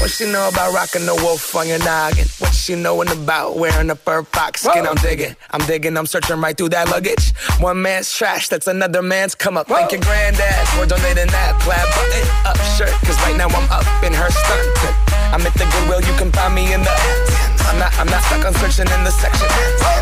What 0.00 0.10
she 0.10 0.30
know 0.30 0.48
about 0.48 0.74
rocking 0.74 1.06
the 1.06 1.14
wolf 1.14 1.54
on 1.56 1.68
your 1.68 1.78
noggin? 1.78 2.26
What 2.38 2.52
she 2.54 2.74
knowin' 2.74 3.08
about 3.08 3.56
wearing 3.56 3.90
a 3.90 3.94
fur 3.96 4.22
fox 4.22 4.62
skin? 4.62 4.86
I'm 4.86 4.96
digging, 4.96 5.36
I'm 5.50 5.64
digging, 5.66 5.96
I'm 5.96 6.06
searching 6.06 6.40
right 6.40 6.56
through 6.56 6.70
that 6.70 6.90
luggage. 6.90 7.32
One 7.60 7.80
man's 7.82 8.12
trash, 8.12 8.48
that's 8.48 8.66
another 8.66 9.02
man's 9.02 9.34
come 9.34 9.56
up. 9.56 9.68
Thank 9.68 9.92
your 9.92 10.00
granddad 10.00 10.68
for 10.68 10.86
donating 10.86 11.28
that 11.28 11.60
plaid 11.62 11.86
button 11.94 12.26
up 12.46 12.56
shirt. 12.76 12.92
Cause 13.06 13.16
right 13.22 13.36
now 13.36 13.48
I'm 13.48 13.70
up 13.70 14.04
in 14.04 14.12
her 14.12 14.30
stunt. 14.30 15.15
I'm 15.36 15.42
at 15.42 15.52
the 15.52 15.68
Goodwill, 15.68 16.00
you 16.00 16.16
can 16.16 16.32
find 16.32 16.54
me 16.54 16.72
in 16.72 16.80
the. 16.80 16.88
I'm 17.68 17.78
not, 17.78 17.92
I'm 17.98 18.06
not 18.06 18.22
stuck 18.22 18.46
on 18.46 18.54
searching 18.54 18.90
in 18.90 19.04
the 19.04 19.10
section. 19.10 19.46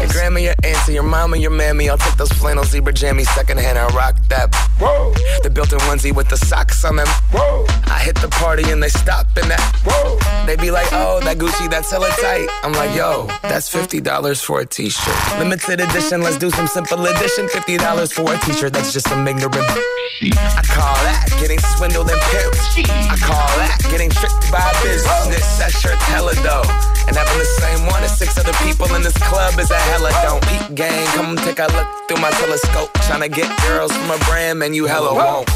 Your 0.01 0.09
grandma, 0.12 0.39
your 0.39 0.55
auntie, 0.62 0.95
your 0.95 1.03
mama, 1.03 1.37
your 1.39 1.51
mammy. 1.51 1.89
I'll 1.89 1.99
take 1.99 2.16
those 2.16 2.30
flannel 2.30 2.62
zebra 2.62 2.93
jammies 2.93 3.26
secondhand 3.35 3.76
and 3.76 3.93
rock 3.95 4.14
that. 4.28 4.55
Whoa. 4.78 5.12
The 5.43 5.51
built-in 5.51 5.80
onesie 5.91 6.14
with 6.14 6.28
the 6.28 6.37
socks 6.37 6.85
on 6.85 6.95
them. 6.95 7.09
Whoa. 7.32 7.66
I 7.87 7.99
hit 7.99 8.14
the 8.14 8.28
party 8.28 8.70
and 8.70 8.80
they 8.80 8.91
stop 8.91 9.26
in 9.37 9.49
that. 9.49 9.61
Whoa. 9.85 10.47
They 10.47 10.55
be 10.55 10.70
like, 10.70 10.87
oh, 10.93 11.18
that 11.24 11.39
Gucci, 11.39 11.68
that's 11.68 11.91
hella 11.91 12.11
tight. 12.20 12.47
I'm 12.62 12.72
like, 12.72 12.95
yo, 12.95 13.26
that's 13.43 13.74
$50 13.74 14.45
for 14.45 14.61
a 14.61 14.66
t-shirt. 14.66 15.39
Limited 15.41 15.80
edition, 15.80 16.22
let's 16.22 16.39
do 16.39 16.51
some 16.51 16.68
simple 16.68 17.05
edition. 17.07 17.49
$50 17.49 18.12
for 18.12 18.32
a 18.32 18.39
t-shirt, 18.39 18.72
that's 18.72 18.93
just 18.93 19.09
some 19.09 19.26
ignorant. 19.26 19.57
I 19.57 20.62
call 20.62 20.95
that 21.03 21.26
getting 21.41 21.59
swindled 21.59 22.09
and 22.09 22.20
pimped. 22.30 22.87
I 23.11 23.16
call 23.16 23.49
that 23.59 23.78
getting 23.91 24.11
tricked 24.11 24.53
by 24.53 24.62
a 24.62 24.85
business. 24.85 25.23
That 25.58 25.72
shirt's 25.72 26.04
hella 26.04 26.34
dope. 26.44 26.68
And 27.08 27.16
having 27.16 27.38
the 27.38 27.44
same 27.44 27.86
one 27.86 28.02
as 28.02 28.18
six 28.18 28.36
other 28.36 28.52
people 28.64 28.92
in 28.94 29.02
this 29.02 29.16
club 29.16 29.58
is 29.58 29.70
a 29.70 29.78
hella 29.92 30.10
don't. 30.22 30.42
Peep 30.44 30.74
gang, 30.74 31.06
come 31.16 31.36
take 31.36 31.58
a 31.58 31.68
look 31.72 31.88
through 32.06 32.20
my 32.20 32.30
telescope. 32.32 32.92
Tryna 33.08 33.32
get 33.32 33.48
girls 33.66 33.92
from 33.96 34.10
a 34.10 34.18
brand, 34.26 34.58
man, 34.58 34.74
you 34.74 34.84
hella 34.84 35.14
won't. 35.14 35.48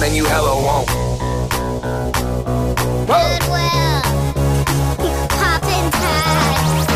Man, 0.00 0.14
you 0.14 0.24
hella 0.26 0.52
won't. 0.52 0.88
Goodwill. 3.08 4.02
Poppin' 5.32 5.88
tags. 5.96 6.86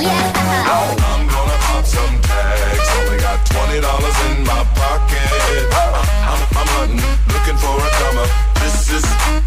Yeah. 0.00 0.72
Oh. 0.72 0.96
I'm 1.04 1.28
gonna 1.28 1.58
pop 1.68 1.84
some 1.84 2.16
tags. 2.22 2.88
Only 2.96 3.18
got 3.18 3.44
twenty 3.44 3.80
dollars 3.80 4.18
in 4.30 4.44
my 4.44 4.64
pocket. 4.72 5.28
I'm, 5.74 5.92
I'm, 6.32 6.40
I'm 6.56 6.68
hunting, 6.72 7.04
looking 7.28 7.58
for 7.60 7.76
a 7.76 7.88
come 8.00 8.18
up. 8.24 8.30
This 8.60 8.88
is 8.88 9.04
being 9.04 9.43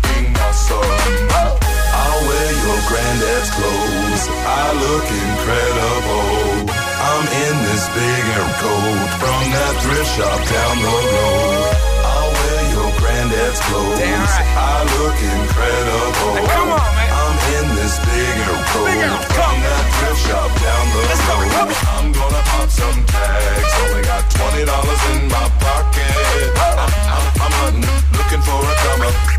awesome. 0.71 1.27
Oh, 1.31 1.59
I'll 1.59 2.21
wear 2.27 2.51
your 2.51 2.79
granddad's 2.89 3.49
clothes. 3.55 4.23
I 4.43 4.65
look 4.75 5.07
incredible. 5.07 6.71
I'm 6.97 7.25
in 7.27 7.55
this 7.71 7.83
big 7.95 8.23
air 8.35 8.49
coat 8.59 9.09
from 9.21 9.41
that 9.53 9.73
thrift 9.83 10.11
shop 10.17 10.39
down 10.43 10.75
the 10.83 10.91
road. 10.91 11.71
I'll 12.03 12.31
wear 12.35 12.61
your 12.75 12.91
granddad's 12.99 13.61
clothes. 13.63 14.33
I 14.57 14.75
look 14.97 15.17
incredible. 15.17 16.35
come 16.51 16.71
on, 16.75 16.89
man. 16.95 17.09
I'm 17.15 17.37
in 17.57 17.67
this 17.79 17.95
big 18.01 18.35
air 18.43 18.59
coat 18.73 19.23
from 19.33 19.55
that 19.63 19.85
thrift 19.97 20.21
shop 20.27 20.49
down 20.61 20.85
the 20.93 21.01
road. 21.07 21.71
I'm 21.95 22.07
gonna 22.11 22.43
pop 22.51 22.69
some 22.69 22.99
tags. 23.07 23.73
Only 23.87 24.03
got 24.03 24.23
twenty 24.31 24.63
dollars 24.65 25.03
in 25.15 25.21
my 25.31 25.45
pocket. 25.63 26.49
I'm, 26.59 26.79
I'm, 26.81 27.25
I'm 27.45 27.53
hunting, 27.61 27.87
looking 28.17 28.41
for 28.43 28.59
a. 28.59 28.77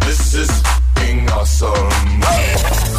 This 0.07 0.35
is 0.35 0.78
awesome. 1.33 2.21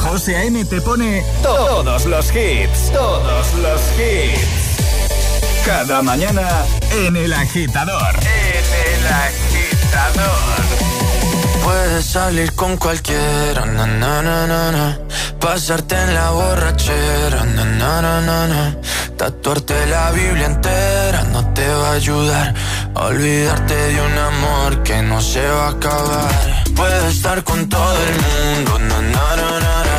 José 0.04 0.36
A.M. 0.36 0.66
te 0.66 0.82
pone 0.82 1.24
todos 1.44 2.06
los 2.06 2.26
hits, 2.36 2.92
todos 2.92 3.54
los 3.56 3.82
hits. 3.98 5.66
Cada 5.66 6.02
mañana 6.02 6.48
en 6.92 7.16
El 7.16 7.34
Agitador. 7.34 8.16
En 8.22 8.98
el 8.98 9.08
agitador. 9.08 10.60
Puedes 11.64 12.06
salir 12.06 12.54
con 12.54 12.78
cualquiera, 12.78 13.66
na, 13.66 13.86
na, 13.86 14.22
na, 14.22 14.48
na, 14.48 14.72
na. 14.72 14.98
pasarte 15.40 15.96
en 15.96 16.14
la 16.14 16.32
borrachera, 16.32 17.44
na, 17.46 17.66
na, 17.66 18.02
na, 18.02 18.22
na, 18.22 18.48
na. 18.48 18.76
tatuarte 19.18 19.86
la 19.88 20.12
Biblia 20.12 20.46
entera 20.46 21.24
no 21.32 21.46
te 21.54 21.68
va 21.68 21.90
a 21.90 21.94
ayudar 21.94 22.54
a 22.96 23.06
olvidarte 23.06 23.76
de 23.76 24.02
un 24.02 24.18
amor 24.18 24.84
que 24.84 25.02
no 25.02 25.22
se 25.22 25.46
va 25.48 25.68
a 25.68 25.70
acabar. 25.70 26.59
Puedes 26.80 27.04
estar 27.16 27.44
con 27.44 27.68
todo 27.68 27.98
el 28.08 28.14
mundo, 28.26 28.80
na, 28.80 29.02
na, 29.02 29.36
na, 29.42 29.60
na. 29.60 29.98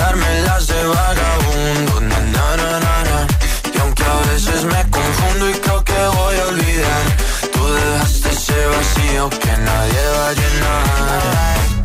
darme 0.00 0.42
las 0.42 0.68
de 0.68 0.84
vagabundo, 0.84 2.00
na, 2.00 2.18
na, 2.34 2.56
na, 2.60 2.70
na, 2.86 2.94
na. 3.08 3.26
y 3.74 3.78
aunque 3.80 4.04
a 4.04 4.16
veces 4.32 4.64
me 4.64 4.80
confundo 4.88 5.50
y 5.50 5.54
creo 5.54 5.82
que 5.82 6.00
voy 6.18 6.36
a 6.36 6.46
olvidar, 6.46 7.04
tú 7.52 7.62
dejaste 7.74 8.28
ese 8.30 8.66
vacío 8.66 9.30
que 9.30 9.52
nadie 9.68 10.02
va 10.16 10.28
a 10.28 10.32
llenar. 10.32 11.61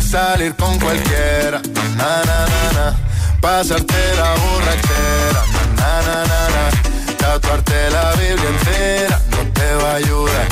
salir 0.00 0.54
con 0.56 0.78
cualquiera, 0.78 1.60
na 1.96 2.24
na 2.24 2.38
na 2.52 2.72
na, 2.76 2.96
pasarte 3.40 4.02
la 4.16 4.30
borrachera, 4.42 5.42
na 5.76 6.02
na 6.06 6.18
na 6.30 6.42
na, 6.54 7.16
tatuarte 7.16 7.90
la 7.90 8.10
Biblia 8.12 8.48
entera. 8.48 9.20
No 9.30 9.52
te 9.52 9.74
va 9.74 9.92
a 9.92 9.94
ayudar, 9.96 10.48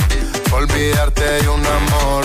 olvidarte 0.53 1.25
de 1.25 1.49
un 1.49 1.65
amor 1.67 2.25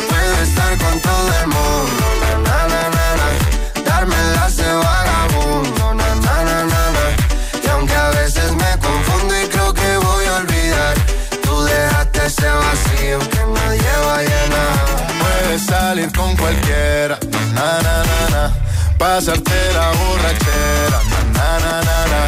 Estar 0.41 0.75
con 0.79 0.99
todo 1.01 1.29
el 1.41 1.47
mundo, 1.47 2.05
na, 2.43 2.67
na, 2.67 2.89
na, 2.89 3.05
na. 3.19 3.27
Darme 3.85 4.15
las 4.35 4.57
de 4.57 4.73
vagabundo, 4.73 5.93
na, 5.93 6.15
na, 6.15 6.43
na, 6.43 6.63
na, 6.65 6.91
na. 6.95 7.05
Y 7.63 7.67
aunque 7.69 7.93
a 7.93 8.09
veces 8.09 8.51
me 8.53 8.71
confundo 8.79 9.39
y 9.39 9.47
creo 9.47 9.71
que 9.71 9.97
voy 9.97 10.25
a 10.25 10.35
olvidar, 10.37 10.95
tú 11.43 11.63
dejaste 11.63 12.25
ese 12.25 12.49
vacío 12.49 13.19
que 13.19 13.41
nadie 13.53 13.91
va 14.07 14.17
a 14.17 14.21
llenar. 14.23 14.79
Puedes 15.21 15.65
salir 15.67 16.11
con 16.11 16.35
cualquiera, 16.35 17.19
na, 17.53 17.81
na, 17.85 18.03
na, 18.09 18.29
na. 18.31 18.55
Pasarte 18.97 19.73
la 19.73 19.91
borrachera, 19.91 20.99
na, 21.11 21.19
na, 21.37 21.59
na, 21.59 21.81
na, 21.87 21.97
na. 22.11 22.21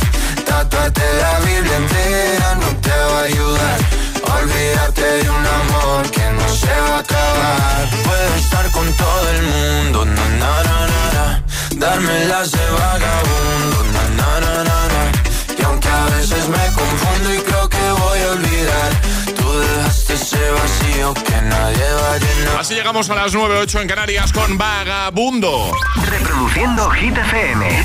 Tatuarte 0.46 1.02
la 1.20 1.40
Biblia 1.40 1.78
entera 1.78 2.56
no 2.62 2.68
te 2.80 2.92
va 2.92 3.20
a 3.20 3.24
ayudar. 3.24 4.03
Olvidarte 4.44 5.02
de 5.02 5.30
un 5.30 5.46
amor 5.46 6.12
que 6.12 6.20
no 6.20 6.50
se 6.50 6.68
va 6.68 6.98
a 6.98 7.00
acabar. 7.00 7.90
Puedo 8.04 8.36
estar 8.36 8.70
con 8.72 8.92
todo 8.94 9.30
el 9.30 9.42
mundo, 9.44 10.06
na, 10.06 10.28
na, 10.42 10.64
na, 10.64 10.88
na, 10.92 11.04
na. 11.14 11.44
Darme 11.78 12.26
las 12.26 12.52
de 12.52 12.66
vagabundo, 12.72 13.84
na, 13.94 14.04
na, 14.20 14.40
na, 14.42 14.64
na, 14.66 14.88
na. 14.94 15.12
Y 15.58 15.64
aunque 15.64 15.88
a 15.88 16.06
veces 16.18 16.50
me 16.50 16.66
confundo 16.74 17.34
y 17.34 17.38
creo 17.38 17.70
que 17.70 17.78
voy 17.78 18.20
a 18.20 18.32
olvidar, 18.32 18.92
tú 19.34 19.60
dejaste 19.60 20.14
ese 20.16 20.52
vacío 20.52 21.14
que 21.14 21.42
nadie 21.42 21.94
va 22.02 22.14
a 22.14 22.18
llenar. 22.18 22.60
Así 22.60 22.76
llegamos 22.76 23.10
a 23.10 23.16
las 23.16 23.34
9.08 23.34 23.82
en 23.82 23.88
Canarias 23.88 24.34
con 24.34 24.58
Vagabundo. 24.58 25.72
Reproduciendo 26.10 26.90
Hit 26.90 27.18
FM. 27.18 27.84